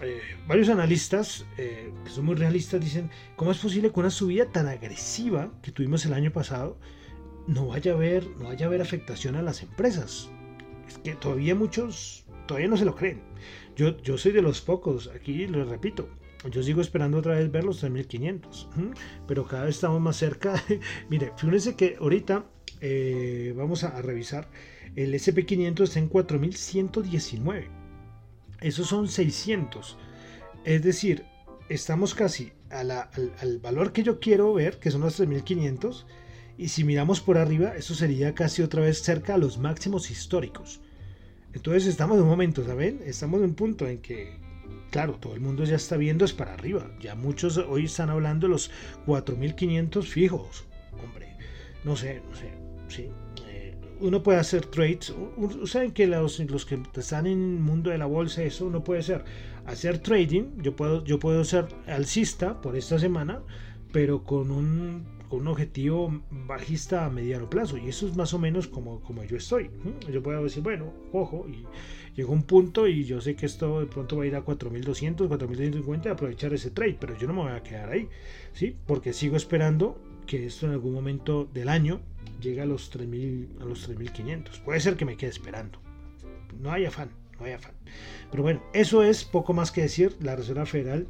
eh, 0.00 0.20
varios 0.46 0.68
analistas 0.68 1.44
eh, 1.56 1.92
que 2.04 2.10
son 2.10 2.26
muy 2.26 2.36
realistas 2.36 2.80
dicen, 2.80 3.10
¿cómo 3.34 3.50
es 3.50 3.58
posible 3.58 3.90
que 3.90 3.98
una 3.98 4.10
subida 4.10 4.46
tan 4.46 4.68
agresiva 4.68 5.50
que 5.62 5.72
tuvimos 5.72 6.06
el 6.06 6.12
año 6.12 6.30
pasado 6.30 6.76
no 7.48 7.66
vaya 7.66 7.92
a 7.92 7.94
haber, 7.96 8.24
no 8.38 8.44
vaya 8.44 8.66
a 8.66 8.68
haber 8.68 8.80
afectación 8.80 9.34
a 9.34 9.42
las 9.42 9.64
empresas? 9.64 10.30
Es 10.88 10.98
que 10.98 11.14
todavía 11.14 11.54
muchos 11.54 12.24
todavía 12.46 12.68
no 12.68 12.76
se 12.76 12.84
lo 12.84 12.96
creen. 12.96 13.20
Yo, 13.76 13.96
yo 14.02 14.18
soy 14.18 14.32
de 14.32 14.42
los 14.42 14.60
pocos, 14.60 15.08
aquí 15.14 15.46
lo 15.46 15.64
repito, 15.64 16.08
yo 16.50 16.62
sigo 16.62 16.80
esperando 16.80 17.18
otra 17.18 17.34
vez 17.34 17.50
ver 17.50 17.64
los 17.64 17.78
3500, 17.78 18.68
pero 19.26 19.44
cada 19.46 19.64
vez 19.64 19.76
estamos 19.76 20.00
más 20.00 20.16
cerca. 20.16 20.62
Mire, 21.10 21.32
fíjense 21.36 21.76
que 21.76 21.96
ahorita 22.00 22.46
eh, 22.80 23.52
vamos 23.56 23.84
a, 23.84 24.00
revisar, 24.02 24.48
el 24.96 25.14
SP500 25.14 25.82
está 25.82 25.98
en 25.98 26.08
4119, 26.08 27.68
esos 28.60 28.88
son 28.88 29.08
600, 29.08 29.96
es 30.64 30.82
decir, 30.82 31.24
estamos 31.68 32.14
casi 32.14 32.52
al, 32.70 32.90
al, 32.90 33.58
valor 33.60 33.92
que 33.92 34.02
yo 34.02 34.20
quiero 34.20 34.54
ver, 34.54 34.78
que 34.78 34.90
son 34.90 35.02
los 35.02 35.16
3500, 35.16 36.06
Y 36.58 36.68
si 36.68 36.82
miramos 36.82 37.20
por 37.20 37.38
arriba, 37.38 37.76
eso 37.76 37.94
sería 37.94 38.34
casi 38.34 38.62
otra 38.62 38.82
vez 38.82 39.00
cerca 39.00 39.34
a 39.34 39.38
los 39.38 39.58
máximos 39.58 40.10
históricos. 40.10 40.80
Entonces 41.54 41.86
estamos 41.86 42.16
en 42.16 42.24
un 42.24 42.28
momento, 42.28 42.64
¿saben? 42.64 43.00
Estamos 43.06 43.38
en 43.38 43.44
un 43.44 43.54
punto 43.54 43.86
en 43.86 43.98
que, 43.98 44.36
claro, 44.90 45.14
todo 45.14 45.34
el 45.34 45.40
mundo 45.40 45.62
ya 45.62 45.76
está 45.76 45.96
viendo 45.96 46.24
es 46.24 46.32
para 46.32 46.54
arriba. 46.54 46.90
Ya 47.00 47.14
muchos 47.14 47.58
hoy 47.58 47.84
están 47.84 48.10
hablando 48.10 48.48
de 48.48 48.54
los 48.54 48.72
4.500 49.06 50.02
fijos. 50.02 50.64
Hombre, 51.00 51.36
no 51.84 51.94
sé, 51.94 52.22
no 52.28 52.34
sé, 52.34 52.50
sí. 52.88 53.08
Eh, 53.48 53.76
uno 54.00 54.20
puede 54.24 54.40
hacer 54.40 54.66
trades. 54.66 55.14
Saben 55.64 55.92
que 55.92 56.08
los, 56.08 56.40
los 56.40 56.66
que 56.66 56.82
están 56.96 57.28
en 57.28 57.40
el 57.40 57.60
mundo 57.60 57.90
de 57.90 57.98
la 57.98 58.06
bolsa, 58.06 58.42
eso 58.42 58.66
uno 58.66 58.82
puede 58.82 59.00
hacer. 59.00 59.24
Hacer 59.64 59.98
trading, 59.98 60.60
yo 60.60 60.74
puedo, 60.74 61.04
yo 61.04 61.20
puedo 61.20 61.44
ser 61.44 61.68
alcista 61.86 62.60
por 62.60 62.76
esta 62.76 62.98
semana, 62.98 63.42
pero 63.92 64.24
con 64.24 64.50
un 64.50 65.17
con 65.28 65.40
un 65.40 65.48
objetivo 65.48 66.22
bajista 66.30 67.06
a 67.06 67.10
mediano 67.10 67.48
plazo. 67.48 67.76
Y 67.76 67.88
eso 67.88 68.06
es 68.06 68.16
más 68.16 68.34
o 68.34 68.38
menos 68.38 68.66
como, 68.66 69.00
como 69.00 69.24
yo 69.24 69.36
estoy. 69.36 69.70
Yo 70.10 70.22
puedo 70.22 70.42
decir, 70.42 70.62
bueno, 70.62 70.92
ojo, 71.12 71.46
y 71.48 71.64
llegó 72.16 72.32
un 72.32 72.42
punto 72.42 72.86
y 72.86 73.04
yo 73.04 73.20
sé 73.20 73.36
que 73.36 73.46
esto 73.46 73.80
de 73.80 73.86
pronto 73.86 74.16
va 74.16 74.24
a 74.24 74.26
ir 74.26 74.36
a 74.36 74.42
4200, 74.42 75.28
4250 75.28 76.08
y 76.08 76.12
aprovechar 76.12 76.52
ese 76.52 76.70
trade, 76.70 76.96
pero 76.98 77.16
yo 77.16 77.26
no 77.26 77.34
me 77.34 77.42
voy 77.42 77.52
a 77.52 77.62
quedar 77.62 77.90
ahí, 77.90 78.08
¿sí? 78.52 78.76
Porque 78.86 79.12
sigo 79.12 79.36
esperando 79.36 80.00
que 80.26 80.46
esto 80.46 80.66
en 80.66 80.72
algún 80.72 80.94
momento 80.94 81.48
del 81.52 81.68
año 81.68 82.00
llegue 82.40 82.60
a 82.60 82.66
los 82.66 82.90
3000 82.90 83.58
a 83.60 83.64
los 83.64 83.82
3500. 83.82 84.60
Puede 84.60 84.80
ser 84.80 84.96
que 84.96 85.04
me 85.04 85.16
quede 85.16 85.30
esperando. 85.30 85.80
No 86.60 86.72
hay 86.72 86.86
afán, 86.86 87.10
no 87.38 87.46
hay 87.46 87.52
afán. 87.52 87.74
Pero 88.30 88.42
bueno, 88.42 88.62
eso 88.72 89.02
es 89.02 89.24
poco 89.24 89.52
más 89.52 89.72
que 89.72 89.82
decir. 89.82 90.16
La 90.20 90.36
Reserva 90.36 90.66
Federal 90.66 91.06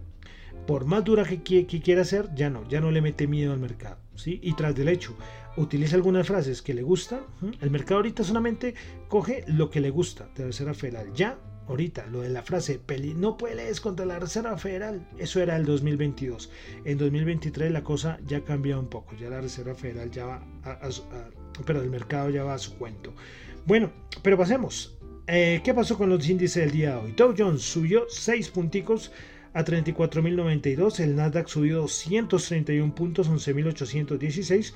por 0.69 0.85
más 0.85 1.03
dura 1.03 1.25
que, 1.25 1.67
quiera 1.67 2.05
ser, 2.05 2.29
ya 2.35 2.51
no, 2.51 2.69
ya 2.69 2.83
no 2.83 2.91
le 2.91 3.01
mete 3.01 3.27
miedo 3.27 3.55
al 3.55 3.59
mercado. 3.59 3.97
Y 4.27 4.53
tras 4.55 4.75
del 4.75 4.89
hecho, 4.89 5.17
utiliza 5.57 5.97
algunas 5.97 6.27
frases 6.27 6.63
que 6.63 6.75
le 6.75 6.83
gustan. 6.83 7.21
El 7.61 7.71
mercado 7.71 7.97
ahorita 7.97 8.25
solamente 8.25 8.75
coge 9.09 9.45
lo 9.47 9.71
que 9.71 9.81
le 9.81 9.91
gusta 9.91 10.29
de 10.35 10.43
la 10.43 10.47
Reserva 10.47 10.75
Federal. 10.75 11.13
Ya, 11.15 11.39
ahorita, 11.69 12.07
lo 12.07 12.23
de 12.23 12.31
la 12.31 12.43
frase, 12.43 12.81
no 13.17 13.37
puedes 13.37 13.81
contra 13.81 14.07
la 14.07 14.19
Reserva 14.19 14.57
Federal, 14.57 15.07
eso 15.19 15.41
era 15.41 15.57
el 15.57 15.65
2022. 15.65 16.51
En 16.85 16.99
2023 16.99 17.71
la 17.71 17.85
cosa 17.85 18.19
ya 18.27 18.43
cambia 18.43 18.79
un 18.79 18.89
poco, 18.89 19.15
ya 19.17 19.29
la 19.29 19.41
Reserva 19.41 19.75
Federal 19.75 20.11
ya 20.11 20.27
va 20.27 20.43
a, 20.65 20.89
pero 21.65 21.83
el 21.83 21.91
mercado 21.91 22.31
ya 22.31 22.45
va 22.45 22.55
a 22.55 22.59
su 22.59 22.77
cuento. 22.77 23.15
Bueno, 23.67 23.93
pero 24.23 24.39
pasemos. 24.39 24.95
Eh, 25.27 25.61
¿Qué 25.63 25.75
pasó 25.75 25.99
con 25.99 26.09
los 26.09 26.27
índices 26.27 26.65
del 26.65 26.73
día 26.73 26.93
de 26.93 26.97
hoy? 26.97 27.13
Dow 27.13 27.35
Jones 27.37 27.61
subió 27.61 28.07
6 28.09 28.49
punticos 28.49 29.13
a 29.59 29.65
34.092, 29.65 31.01
el 31.01 31.17
Nasdaq 31.17 31.49
subió 31.49 31.79
231 31.79 32.95
puntos, 32.95 33.29
11.816 33.29 34.73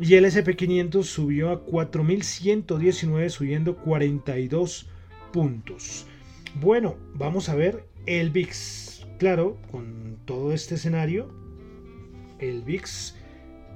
y 0.00 0.14
el 0.14 0.24
SP500 0.24 1.02
subió 1.02 1.50
a 1.50 1.62
4.119 1.66 3.28
subiendo 3.28 3.76
42 3.76 4.88
puntos. 5.30 6.06
Bueno, 6.54 6.96
vamos 7.12 7.50
a 7.50 7.54
ver 7.54 7.84
el 8.06 8.30
VIX. 8.30 9.04
Claro, 9.18 9.58
con 9.70 10.16
todo 10.24 10.54
este 10.54 10.76
escenario, 10.76 11.28
el 12.38 12.62
VIX 12.62 13.16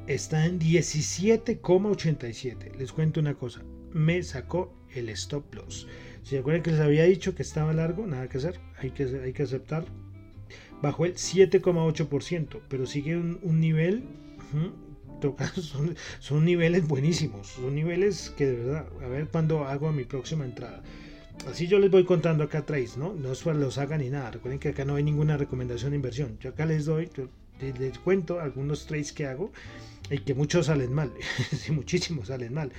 está 0.06 0.46
en 0.46 0.58
17,87. 0.58 2.74
Les 2.76 2.92
cuento 2.92 3.20
una 3.20 3.34
cosa, 3.34 3.62
me 3.92 4.22
sacó 4.22 4.74
el 4.94 5.10
stop 5.10 5.54
loss. 5.54 5.86
Si 6.22 6.30
se 6.30 6.38
acuerdan 6.38 6.62
que 6.62 6.70
les 6.70 6.80
había 6.80 7.04
dicho 7.04 7.34
que 7.34 7.42
estaba 7.42 7.74
largo, 7.74 8.06
nada 8.06 8.30
que 8.30 8.38
hacer, 8.38 8.58
hay 8.78 8.92
que, 8.92 9.02
hay 9.04 9.34
que 9.34 9.42
aceptar 9.42 9.84
bajó 10.82 11.04
el 11.06 11.14
7,8%, 11.14 12.60
pero 12.68 12.86
sigue 12.86 13.16
un, 13.16 13.60
nivel, 13.60 14.04
son, 16.20 16.44
niveles 16.44 16.86
buenísimos, 16.86 17.48
son 17.48 17.74
niveles 17.74 18.32
que 18.36 18.46
de 18.46 18.56
verdad, 18.56 18.86
a 19.02 19.08
ver 19.08 19.28
cuándo 19.28 19.64
hago 19.64 19.92
mi 19.92 20.04
próxima 20.04 20.44
entrada. 20.44 20.82
Así 21.46 21.66
yo 21.68 21.78
les 21.78 21.90
voy 21.90 22.04
contando 22.04 22.42
acá 22.44 22.58
atrás, 22.58 22.96
¿no? 22.96 23.14
No 23.14 23.32
es 23.32 23.42
para 23.42 23.56
los 23.56 23.78
hagan 23.78 24.00
ni 24.00 24.10
nada. 24.10 24.32
Recuerden 24.32 24.58
que 24.58 24.70
acá 24.70 24.84
no 24.84 24.96
hay 24.96 25.04
ninguna 25.04 25.36
recomendación 25.36 25.90
de 25.90 25.96
inversión. 25.96 26.36
Yo 26.40 26.50
acá 26.50 26.66
les 26.66 26.84
doy, 26.84 27.08
les 27.60 27.98
cuento 28.00 28.40
algunos 28.40 28.86
trades 28.86 29.12
que 29.12 29.26
hago 29.26 29.52
y 30.10 30.18
que 30.18 30.34
muchos 30.34 30.66
salen 30.66 30.92
mal. 30.92 31.12
sí, 31.56 31.70
muchísimos 31.70 32.28
salen 32.28 32.54
mal. 32.54 32.72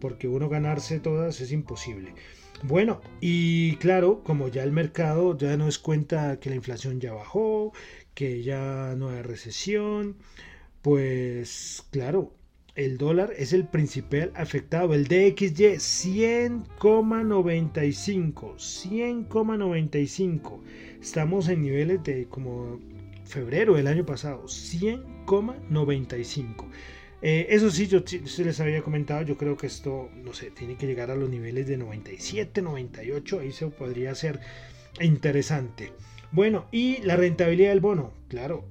Porque 0.00 0.28
uno 0.28 0.48
ganarse 0.48 1.00
todas 1.00 1.40
es 1.40 1.50
imposible. 1.50 2.14
Bueno, 2.66 3.02
y 3.20 3.76
claro, 3.76 4.22
como 4.24 4.48
ya 4.48 4.62
el 4.62 4.72
mercado 4.72 5.36
ya 5.36 5.54
nos 5.58 5.78
cuenta 5.78 6.40
que 6.40 6.48
la 6.48 6.56
inflación 6.56 6.98
ya 6.98 7.12
bajó, 7.12 7.74
que 8.14 8.42
ya 8.42 8.94
no 8.96 9.10
hay 9.10 9.20
recesión, 9.20 10.16
pues 10.80 11.84
claro, 11.90 12.32
el 12.74 12.96
dólar 12.96 13.34
es 13.36 13.52
el 13.52 13.66
principal 13.66 14.32
afectado. 14.34 14.94
El 14.94 15.04
DXY 15.04 15.76
100,95. 15.76 18.54
100,95. 18.56 20.60
Estamos 21.02 21.50
en 21.50 21.60
niveles 21.62 22.02
de 22.02 22.28
como 22.28 22.80
febrero 23.26 23.74
del 23.74 23.88
año 23.88 24.06
pasado. 24.06 24.44
100,95. 24.44 26.64
Eh, 27.26 27.54
eso 27.54 27.70
sí, 27.70 27.86
yo 27.86 28.00
se 28.06 28.44
les 28.44 28.60
había 28.60 28.82
comentado, 28.82 29.22
yo 29.22 29.38
creo 29.38 29.56
que 29.56 29.66
esto, 29.66 30.10
no 30.14 30.34
sé, 30.34 30.50
tiene 30.50 30.76
que 30.76 30.86
llegar 30.86 31.10
a 31.10 31.16
los 31.16 31.30
niveles 31.30 31.66
de 31.66 31.78
97, 31.78 32.60
98, 32.60 33.40
ahí 33.40 33.50
se 33.50 33.66
podría 33.68 34.14
ser 34.14 34.40
interesante. 35.00 35.94
Bueno, 36.32 36.66
y 36.70 36.98
la 36.98 37.16
rentabilidad 37.16 37.70
del 37.70 37.80
bono, 37.80 38.12
claro, 38.28 38.66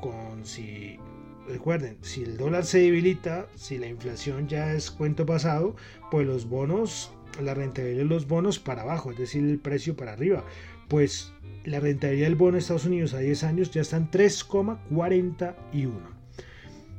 con 0.00 0.46
si 0.46 1.00
recuerden, 1.48 1.98
si 2.02 2.22
el 2.22 2.36
dólar 2.36 2.64
se 2.64 2.78
debilita, 2.78 3.48
si 3.56 3.76
la 3.76 3.88
inflación 3.88 4.46
ya 4.46 4.72
es 4.72 4.92
cuento 4.92 5.26
pasado, 5.26 5.74
pues 6.12 6.28
los 6.28 6.48
bonos, 6.48 7.10
la 7.42 7.54
rentabilidad 7.54 7.98
de 7.98 8.04
los 8.04 8.28
bonos 8.28 8.60
para 8.60 8.82
abajo, 8.82 9.10
es 9.10 9.18
decir, 9.18 9.42
el 9.42 9.58
precio 9.58 9.96
para 9.96 10.12
arriba, 10.12 10.44
pues 10.86 11.32
la 11.64 11.80
rentabilidad 11.80 12.28
del 12.28 12.36
bono 12.36 12.52
de 12.52 12.60
Estados 12.60 12.86
Unidos 12.86 13.14
a 13.14 13.18
10 13.18 13.42
años 13.42 13.72
ya 13.72 13.80
está 13.80 13.96
en 13.96 14.12
3,41. 14.12 16.15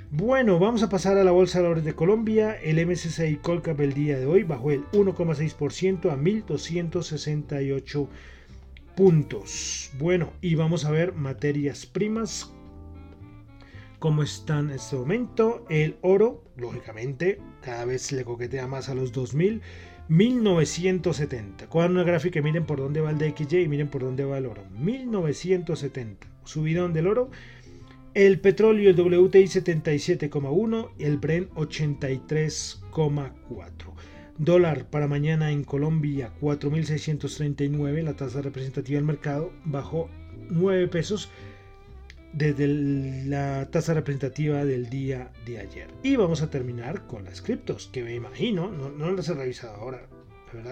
Bueno, 0.10 0.58
vamos 0.58 0.84
a 0.84 0.90
pasar 0.90 1.18
a 1.18 1.24
la 1.26 1.32
Bolsa 1.32 1.58
de 1.58 1.64
Valores 1.64 1.84
de 1.84 1.94
Colombia. 1.94 2.54
El 2.54 2.86
MSCI 2.88 3.40
Colcap 3.42 3.78
el 3.82 3.94
día 3.94 4.18
de 4.18 4.26
hoy 4.26 4.44
bajó 4.44 4.72
el 4.72 4.86
1,6% 4.92 6.10
a 6.10 6.16
1.268 6.16 8.08
puntos. 8.96 9.92
Bueno, 10.00 10.32
y 10.40 10.56
vamos 10.56 10.86
a 10.86 10.92
ver 10.92 11.12
materias 11.12 11.86
primas. 11.86 12.54
¿Cómo 14.00 14.24
están 14.24 14.70
en 14.70 14.78
este 14.78 14.96
momento? 14.96 15.66
El 15.70 15.98
oro, 16.02 16.42
lógicamente, 16.56 17.42
cada 17.62 17.84
vez 17.84 18.14
le 18.14 18.24
coquetea 18.24 18.66
más 18.66 18.88
a 18.88 18.96
los 18.96 19.12
2000. 19.12 19.62
1970. 20.08 21.68
Cojan 21.68 21.92
una 21.92 22.04
gráfica 22.04 22.40
y 22.40 22.42
miren 22.42 22.66
por 22.66 22.80
dónde 22.80 23.02
va 23.02 23.12
el 23.12 23.18
DXY 23.18 23.64
y 23.64 23.68
miren 23.68 23.90
por 23.90 24.04
dónde 24.04 24.24
va 24.24 24.38
el 24.38 24.46
oro. 24.46 24.64
1970. 24.80 26.28
Subidón 26.46 26.94
del 26.94 27.08
oro 27.08 27.30
el 28.14 28.40
petróleo, 28.40 28.90
el 28.90 29.00
WTI 29.00 29.44
77,1 29.44 30.92
y 30.98 31.04
el 31.04 31.18
Bren 31.18 31.50
83,4. 31.52 33.72
Dólar 34.38 34.90
para 34.90 35.08
mañana 35.08 35.52
en 35.52 35.64
Colombia 35.64 36.34
4.639, 36.42 38.04
la 38.04 38.16
tasa 38.16 38.42
representativa 38.42 38.98
del 38.98 39.06
mercado 39.06 39.54
bajó 39.66 40.10
9 40.50 40.88
pesos 40.88 41.30
desde 42.34 42.68
la 43.26 43.70
tasa 43.72 43.96
representativa 43.96 44.64
del 44.64 44.90
día 44.90 45.32
de 45.46 45.60
ayer. 45.60 45.88
Y 46.04 46.18
vamos 46.18 46.44
a 46.44 46.50
terminar 46.50 47.08
con 47.08 47.24
las 47.24 47.42
criptos, 47.42 47.90
que 47.92 48.04
me 48.04 48.14
imagino, 48.14 48.70
no, 48.70 49.12
las 49.12 49.30
he 49.30 49.34
revisado 49.34 49.76
ahora, 49.76 50.08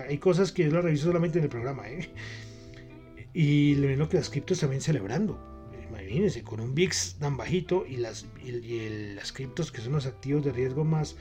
hay 0.08 0.20
cosas 0.20 0.52
que 0.52 0.66
yo 0.66 0.72
las 0.72 0.84
reviso 0.84 1.08
solamente 1.08 1.40
en 1.40 1.46
el 1.46 1.50
programa, 1.50 1.90
¿eh? 1.90 2.10
y 3.34 3.76
le 3.76 3.88
ven 3.88 4.08
que 4.08 4.18
las 4.18 4.30
criptos 4.30 4.60
también 4.60 4.82
celebrando 4.82 5.55
imagínense, 6.02 6.44
con 6.44 6.60
un 6.60 6.76
VIX 6.76 7.16
tan 7.20 7.38
bajito 7.38 7.86
y 7.88 7.96
las, 7.98 8.26
y, 8.44 9.14
las 9.16 9.32
criptos 9.32 9.72
que 9.72 9.82
son 9.82 9.94
los 9.94 10.06
activos 10.06 10.44
de 10.44 10.52
riesgo 10.52 10.84
más, 10.84 11.16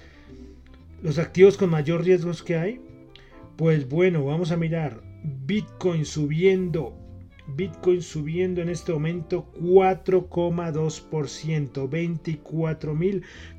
los 1.02 1.18
activos 1.18 1.56
con 1.56 1.70
mayor 1.70 2.04
riesgos 2.04 2.42
que 2.42 2.56
hay, 2.56 2.80
pues 3.56 3.88
bueno, 3.88 4.24
vamos 4.24 4.50
a 4.50 4.56
mirar 4.56 5.00
Bitcoin 5.22 6.04
subiendo, 6.04 6.98
Bitcoin 7.46 8.02
subiendo 8.02 8.60
en 8.62 8.68
este 8.68 8.92
momento 8.92 9.48
4,2%, 9.60 11.88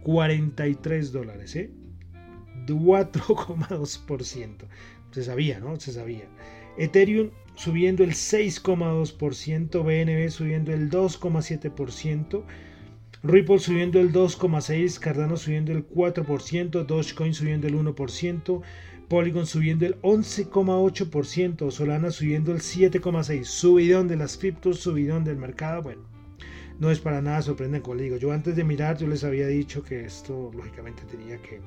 24.043 0.03 1.11
dólares, 1.11 1.55
¿eh? 1.55 1.71
4,2%. 2.67 4.65
Se 5.11 5.23
sabía, 5.23 5.59
¿no? 5.59 5.79
Se 5.79 5.93
sabía. 5.93 6.27
Ethereum 6.77 7.29
subiendo 7.55 8.03
el 8.03 8.11
6,2%, 8.11 9.83
BNB 9.83 10.29
subiendo 10.29 10.73
el 10.73 10.89
2,7%, 10.89 12.43
Ripple 13.23 13.59
subiendo 13.59 13.99
el 13.99 14.13
2,6%, 14.13 14.99
Cardano 14.99 15.35
subiendo 15.37 15.71
el 15.71 15.87
4%, 15.87 16.85
Dogecoin 16.85 17.33
subiendo 17.33 17.67
el 17.67 17.75
1%, 17.75 18.61
Polygon 19.07 19.45
subiendo 19.45 19.85
el 19.85 19.99
11,8%, 20.01 21.71
Solana 21.71 22.11
subiendo 22.11 22.51
el 22.51 22.59
7,6%, 22.59 23.43
subidón 23.43 24.07
de 24.07 24.17
las 24.17 24.37
criptos, 24.37 24.79
subidón 24.79 25.23
del 25.23 25.37
mercado, 25.37 25.81
bueno. 25.81 26.03
no 26.79 26.91
es 26.91 26.99
para 26.99 27.21
nada 27.21 27.41
sorprendente, 27.41 27.83
como 27.83 27.97
digo, 27.99 28.17
yo 28.17 28.31
antes 28.31 28.55
de 28.55 28.63
mirar 28.63 28.97
yo 28.97 29.07
les 29.07 29.23
había 29.23 29.47
dicho 29.47 29.81
que 29.81 30.05
esto 30.05 30.51
lógicamente 30.53 31.03
tenía 31.09 31.37
que 31.41 31.61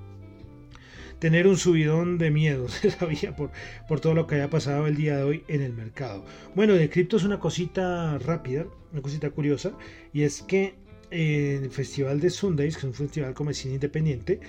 tener 1.18 1.46
un 1.46 1.56
subidón 1.56 2.18
de 2.18 2.30
miedo, 2.30 2.68
se 2.68 2.90
sabía 2.90 3.34
por, 3.34 3.50
por 3.88 4.00
todo 4.00 4.14
lo 4.14 4.26
que 4.26 4.36
haya 4.36 4.50
pasado 4.50 4.86
el 4.86 4.96
día 4.96 5.16
de 5.16 5.22
hoy 5.22 5.44
en 5.48 5.62
el 5.62 5.72
mercado. 5.72 6.24
Bueno, 6.54 6.74
de 6.74 6.88
cripto 6.88 7.16
es 7.16 7.24
una 7.24 7.40
cosita 7.40 8.18
rápida, 8.18 8.66
una 8.92 9.02
cosita 9.02 9.30
curiosa, 9.30 9.72
y 10.12 10.22
es 10.22 10.42
que 10.42 10.74
en 11.10 11.64
el 11.64 11.70
Festival 11.70 12.20
de 12.20 12.30
Sundays, 12.30 12.74
que 12.74 12.80
es 12.80 12.84
un 12.84 12.94
festival 12.94 13.34
como 13.34 13.52
cine 13.52 13.74
independiente, 13.74 14.40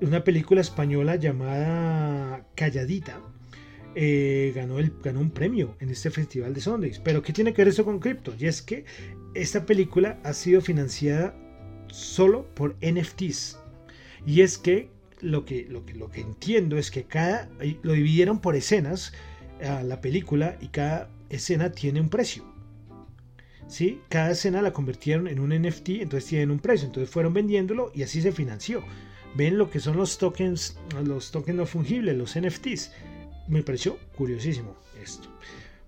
una 0.00 0.22
película 0.24 0.60
española 0.60 1.16
llamada 1.16 2.46
Calladita, 2.54 3.20
eh, 3.96 4.52
ganó, 4.54 4.80
el, 4.80 4.92
ganó 5.02 5.20
un 5.20 5.30
premio 5.30 5.76
en 5.80 5.90
este 5.90 6.10
festival 6.10 6.52
de 6.54 6.60
Sundays. 6.60 6.98
Pero 6.98 7.22
¿qué 7.22 7.32
tiene 7.32 7.52
que 7.52 7.62
ver 7.62 7.68
eso 7.68 7.84
con 7.84 8.00
cripto? 8.00 8.34
Y 8.38 8.46
es 8.46 8.60
que 8.60 8.84
esta 9.34 9.66
película 9.66 10.18
ha 10.24 10.32
sido 10.32 10.60
financiada 10.60 11.34
solo 11.88 12.46
por 12.54 12.76
NFTs. 12.80 13.58
Y 14.26 14.40
es 14.40 14.58
que 14.58 14.90
lo 15.24 15.44
que, 15.44 15.66
lo 15.68 15.84
que, 15.84 15.94
lo 15.94 16.10
que 16.10 16.20
entiendo 16.20 16.76
es 16.76 16.90
que 16.90 17.04
cada 17.04 17.48
lo 17.82 17.92
dividieron 17.92 18.40
por 18.40 18.54
escenas 18.54 19.12
a 19.62 19.82
la 19.82 20.00
película 20.00 20.56
y 20.60 20.68
cada 20.68 21.10
escena 21.30 21.72
tiene 21.72 22.00
un 22.00 22.08
precio. 22.08 22.44
¿Sí? 23.66 24.00
Cada 24.10 24.32
escena 24.32 24.60
la 24.60 24.74
convirtieron 24.74 25.26
en 25.26 25.40
un 25.40 25.50
NFT, 25.50 25.88
entonces 26.00 26.28
tienen 26.28 26.50
un 26.50 26.58
precio. 26.58 26.86
Entonces 26.86 27.10
fueron 27.10 27.32
vendiéndolo 27.32 27.90
y 27.94 28.02
así 28.02 28.20
se 28.20 28.32
financió. 28.32 28.84
Ven 29.34 29.56
lo 29.56 29.70
que 29.70 29.80
son 29.80 29.96
los 29.96 30.18
tokens, 30.18 30.78
los 31.02 31.30
tokens 31.30 31.56
no 31.56 31.66
fungibles, 31.66 32.16
los 32.16 32.38
NFTs. 32.38 32.92
Me 33.48 33.62
pareció 33.62 33.98
curiosísimo 34.16 34.76
esto. 35.02 35.28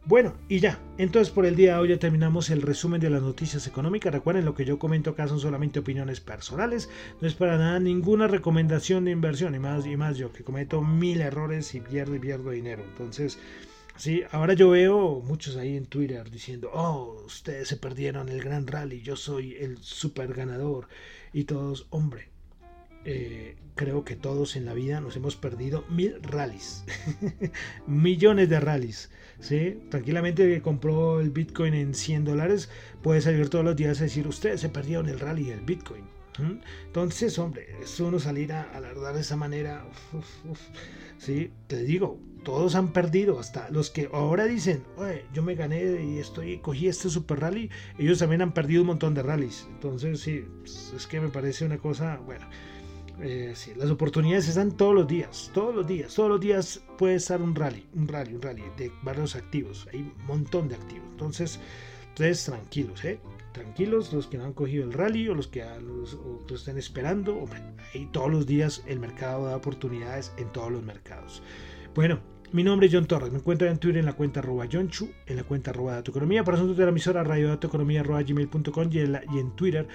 Bueno, 0.07 0.35
y 0.49 0.61
ya, 0.61 0.79
entonces 0.99 1.35
por 1.35 1.47
el 1.47 1.57
día 1.57 1.73
de 1.73 1.81
hoy 1.81 1.89
ya 1.89 1.99
terminamos 1.99 2.51
el 2.51 2.63
resumen 2.63 3.01
de 3.01 3.11
las 3.11 3.23
noticias 3.23 3.67
económicas. 3.67 4.15
Recuerden, 4.15 4.45
lo 4.45 4.55
que 4.55 4.65
yo 4.65 4.79
comento 4.79 5.11
acá 5.11 5.27
son 5.27 5.41
solamente 5.41 5.81
opiniones 5.81 6.21
personales, 6.21 6.89
no 7.21 7.27
es 7.27 7.35
para 7.35 7.59
nada 7.59 7.81
ninguna 7.81 8.29
recomendación 8.29 9.05
de 9.05 9.11
inversión, 9.11 9.57
y 9.57 9.59
más, 9.59 9.85
y 9.85 9.97
más 9.97 10.17
yo 10.17 10.33
que 10.33 10.45
cometo 10.45 10.81
mil 10.81 11.21
errores 11.21 11.75
y 11.75 11.81
pierdo 11.81 12.15
y 12.15 12.21
pierdo 12.21 12.51
dinero. 12.53 12.85
Entonces, 12.85 13.41
sí, 13.97 14.23
ahora 14.31 14.55
yo 14.55 14.71
veo 14.71 15.23
muchos 15.23 15.57
ahí 15.57 15.77
en 15.77 15.87
Twitter 15.87 16.31
diciendo, 16.31 16.71
oh, 16.73 17.25
ustedes 17.27 17.67
se 17.67 17.77
perdieron 17.77 18.29
el 18.29 18.41
gran 18.41 18.69
rally, 18.69 19.03
yo 19.03 19.17
soy 19.17 19.57
el 19.57 19.79
super 19.79 20.33
ganador, 20.35 20.87
y 21.33 21.45
todos, 21.45 21.89
hombre, 21.91 22.29
eh, 23.05 23.57
creo 23.75 24.05
que 24.05 24.15
todos 24.15 24.55
en 24.55 24.67
la 24.67 24.73
vida 24.73 25.01
nos 25.01 25.17
hemos 25.17 25.35
perdido 25.35 25.85
mil 25.89 26.23
rallies, 26.23 26.85
millones 27.89 28.49
de 28.49 28.61
rallies. 28.61 29.11
¿Sí? 29.41 29.81
Tranquilamente 29.91 30.61
compró 30.63 31.21
el 31.21 31.31
Bitcoin 31.31 31.75
en 31.75 31.95
100 31.95 32.25
dólares, 32.25 32.69
puede 33.03 33.21
salir 33.21 33.49
todos 33.49 33.65
los 33.65 33.77
días 33.77 34.01
a 34.01 34.05
decir, 34.05 34.27
ustedes 34.27 34.61
se 34.61 34.69
perdieron 34.69 35.09
el 35.09 35.21
rally 35.21 35.45
del 35.45 35.61
Bitcoin. 35.61 36.05
Entonces, 36.87 37.39
hombre, 37.39 37.67
es 37.83 37.99
uno 37.99 38.19
salir 38.19 38.53
a 38.53 38.65
alardar 38.75 39.15
de 39.15 39.23
esa 39.23 39.37
manera. 39.37 39.87
Sí, 41.17 41.51
te 41.67 41.83
digo, 41.83 42.21
todos 42.45 42.75
han 42.75 42.93
perdido, 42.93 43.41
hasta 43.41 43.71
los 43.71 43.89
que 43.89 44.11
ahora 44.13 44.45
dicen, 44.45 44.85
yo 45.33 45.43
me 45.43 45.55
gané 45.55 46.03
y 46.05 46.19
estoy, 46.19 46.59
cogí 46.59 46.89
este 46.89 47.09
super 47.09 47.41
rally, 47.41 47.71
ellos 47.97 48.19
también 48.19 48.43
han 48.43 48.53
perdido 48.53 48.83
un 48.83 48.89
montón 48.89 49.15
de 49.15 49.23
rallies. 49.23 49.67
Entonces, 49.71 50.21
sí, 50.21 50.45
es 50.95 51.07
que 51.07 51.23
me 51.23 51.29
parece 51.29 51.65
una 51.65 51.79
cosa, 51.79 52.19
bueno. 52.19 52.47
Eh, 53.21 53.53
sí, 53.55 53.73
las 53.77 53.91
oportunidades 53.91 54.49
están 54.49 54.73
todos 54.73 54.95
los 54.95 55.07
días, 55.07 55.51
todos 55.55 55.75
los 55.75 55.87
días, 55.87 56.15
todos 56.15 56.29
los 56.29 56.41
días 56.41 56.85
puede 56.99 57.15
estar 57.15 57.41
un 57.41 57.55
rally, 57.55 57.87
un 57.95 58.09
rally, 58.09 58.35
un 58.35 58.43
rally 58.43 58.63
de 58.77 58.93
varios 59.03 59.37
activos, 59.37 59.89
hay 59.93 60.01
un 60.01 60.27
montón 60.27 60.69
de 60.69 60.75
activos. 60.75 61.07
Entonces, 61.13 61.59
ustedes 62.09 62.45
tranquilos, 62.45 63.05
¿eh? 63.05 63.19
Tranquilos 63.53 64.13
los 64.13 64.27
que 64.27 64.37
no 64.37 64.45
han 64.45 64.53
cogido 64.53 64.85
el 64.85 64.93
rally 64.93 65.29
o 65.31 65.35
los 65.35 65.49
que 65.49 65.65
los, 65.81 66.19
estén 66.51 66.77
esperando. 66.77 67.43
ahí 67.95 68.07
todos 68.13 68.31
los 68.31 68.47
días 68.47 68.83
el 68.87 69.01
mercado 69.01 69.47
da 69.47 69.57
oportunidades 69.57 70.31
en 70.37 70.53
todos 70.53 70.71
los 70.71 70.83
mercados. 70.83 71.43
Bueno, 71.95 72.19
mi 72.53 72.63
nombre 72.63 72.87
es 72.87 72.93
John 72.93 73.07
Torres. 73.07 73.33
Me 73.33 73.39
encuentro 73.39 73.67
en 73.67 73.79
Twitter 73.79 74.01
en 74.01 74.07
la 74.07 74.13
cuenta 74.13 74.41
arroba 74.41 74.69
Chu, 74.69 75.11
en 75.27 75.37
la 75.37 75.45
cuenta 75.45 75.71
arroba 75.71 75.95
Dato 75.95 76.11
Economía. 76.11 76.45
Por 76.45 76.55
asuntos 76.55 76.77
de 76.77 76.85
la 76.85 76.91
emisora 76.91 77.25
radio 77.25 77.53
Economía 77.53 78.01
arroba 78.01 78.23
gmail.com 78.23 78.91
y 78.93 79.39
en 79.39 79.57
Twitter 79.57 79.89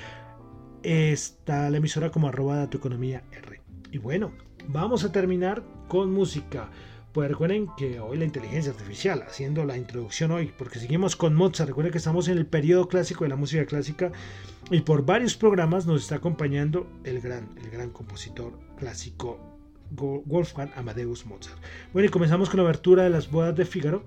está 0.83 1.69
la 1.69 1.77
emisora 1.77 2.11
como 2.11 2.27
arroba 2.27 2.69
tu 2.69 2.77
economía 2.77 3.23
R. 3.31 3.61
Y 3.91 3.97
bueno, 3.97 4.31
vamos 4.67 5.03
a 5.03 5.11
terminar 5.11 5.63
con 5.87 6.11
música. 6.11 6.69
Pues 7.11 7.29
recuerden 7.29 7.67
que 7.77 7.99
hoy 7.99 8.17
la 8.17 8.23
inteligencia 8.23 8.71
artificial, 8.71 9.23
haciendo 9.23 9.65
la 9.65 9.77
introducción 9.77 10.31
hoy, 10.31 10.53
porque 10.57 10.79
seguimos 10.79 11.17
con 11.17 11.35
Mozart. 11.35 11.67
Recuerden 11.67 11.91
que 11.91 11.97
estamos 11.97 12.29
en 12.29 12.37
el 12.37 12.45
periodo 12.45 12.87
clásico 12.87 13.25
de 13.25 13.29
la 13.29 13.35
música 13.35 13.65
clásica 13.65 14.11
y 14.69 14.81
por 14.81 15.05
varios 15.05 15.35
programas 15.35 15.85
nos 15.85 16.03
está 16.03 16.15
acompañando 16.15 16.87
el 17.03 17.19
gran, 17.19 17.49
el 17.61 17.69
gran 17.69 17.89
compositor 17.89 18.57
clásico 18.77 19.39
Wolfgang 19.91 20.71
Amadeus 20.77 21.25
Mozart. 21.25 21.61
Bueno, 21.91 22.07
y 22.07 22.11
comenzamos 22.11 22.49
con 22.49 22.57
la 22.57 22.63
abertura 22.63 23.03
de 23.03 23.09
las 23.09 23.29
bodas 23.29 23.55
de 23.55 23.65
Fígaro 23.65 24.05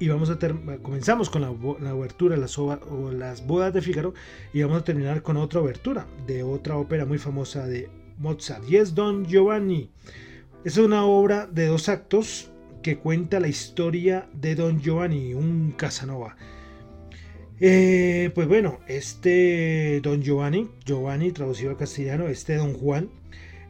y 0.00 0.08
vamos 0.08 0.30
a 0.30 0.38
comenzamos 0.82 1.28
con 1.30 1.42
la, 1.42 1.52
la 1.80 1.94
obertura 1.94 2.36
las, 2.36 2.58
o 2.58 3.12
las 3.12 3.46
bodas 3.46 3.72
de 3.74 3.82
Fígaro 3.82 4.14
y 4.52 4.62
vamos 4.62 4.82
a 4.82 4.84
terminar 4.84 5.22
con 5.22 5.36
otra 5.36 5.60
obertura 5.60 6.06
de 6.26 6.42
otra 6.42 6.76
ópera 6.76 7.04
muy 7.04 7.18
famosa 7.18 7.66
de 7.66 7.90
Mozart 8.18 8.68
y 8.68 8.76
es 8.76 8.94
Don 8.94 9.26
Giovanni. 9.26 9.90
Es 10.64 10.76
una 10.76 11.04
obra 11.04 11.46
de 11.46 11.66
dos 11.66 11.88
actos 11.88 12.50
que 12.82 12.98
cuenta 12.98 13.40
la 13.40 13.48
historia 13.48 14.28
de 14.32 14.54
Don 14.54 14.80
Giovanni, 14.80 15.34
un 15.34 15.72
Casanova. 15.72 16.36
Eh, 17.60 18.30
pues 18.34 18.46
bueno, 18.46 18.78
este 18.86 20.00
Don 20.02 20.22
Giovanni, 20.22 20.68
Giovanni 20.84 21.32
traducido 21.32 21.70
al 21.70 21.76
castellano, 21.76 22.28
este 22.28 22.54
Don 22.54 22.74
Juan, 22.74 23.10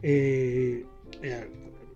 eh, 0.02 0.84
eh, 1.22 1.48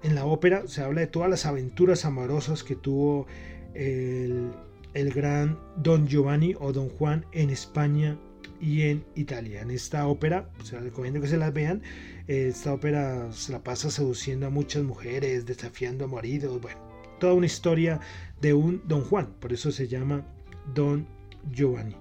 en 0.03 0.15
la 0.15 0.25
ópera 0.25 0.67
se 0.67 0.83
habla 0.83 1.03
de 1.03 1.07
todas 1.07 1.29
las 1.29 1.45
aventuras 1.47 2.05
amorosas 2.05 2.65
que 2.65 2.77
tuvo 2.77 3.27
el, 3.75 4.53
gran 4.95 5.59
Don 5.77 6.07
Giovanni 6.07 6.55
o 6.59 6.73
Don 6.73 6.89
Juan 6.91 7.27
en 7.33 7.51
España 7.51 8.19
y 8.61 8.83
en 8.83 9.05
Italia. 9.15 9.63
En 9.63 9.71
esta 9.71 10.07
ópera, 10.07 10.51
se 10.63 10.77
les 10.77 10.85
recomiendo 10.85 11.21
que 11.21 11.29
se 11.29 11.37
las 11.37 11.53
vean. 11.53 11.83
Esta 12.27 12.73
ópera 12.73 13.33
se 13.33 13.53
la 13.53 13.63
pasa 13.63 13.91
seduciendo 13.91 14.47
a 14.47 14.51
muchas 14.51 14.83
mujeres, 14.83 15.47
desafiando 15.47 16.05
a 16.05 16.09
maridos, 16.09 16.61
bueno, 16.61 16.81
toda 17.19 17.35
una 17.35 17.47
historia 17.47 18.01
de 18.41 18.55
un 18.55 18.83
Don 18.87 19.03
Juan, 19.03 19.35
por 19.41 19.53
eso 19.53 19.71
se 19.71 19.89
llama 19.89 20.27
Don 20.75 21.07
Giovanni. 21.53 21.97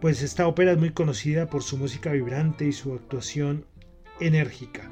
Pues 0.00 0.22
esta 0.22 0.46
ópera 0.46 0.72
es 0.72 0.78
muy 0.78 0.90
conocida 0.90 1.48
por 1.48 1.62
su 1.62 1.78
música 1.78 2.12
vibrante 2.12 2.66
y 2.66 2.72
su 2.72 2.92
actuación 2.92 3.64
enérgica. 4.20 4.90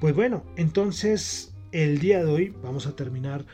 Pues 0.00 0.14
bueno, 0.14 0.44
entonces 0.56 1.54
el 1.72 1.98
día 1.98 2.24
de 2.24 2.30
hoy 2.30 2.54
vamos 2.62 2.86
a 2.86 2.94
terminar 2.94 3.44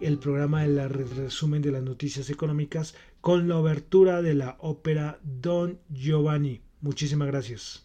el 0.00 0.18
programa 0.18 0.62
de 0.62 0.68
la 0.68 0.88
resumen 0.88 1.62
de 1.62 1.72
las 1.72 1.82
noticias 1.82 2.30
económicas 2.30 2.94
con 3.20 3.48
la 3.48 3.58
obertura 3.58 4.22
de 4.22 4.34
la 4.34 4.56
ópera 4.60 5.18
Don 5.22 5.78
Giovanni. 5.90 6.62
Muchísimas 6.80 7.28
gracias. 7.28 7.84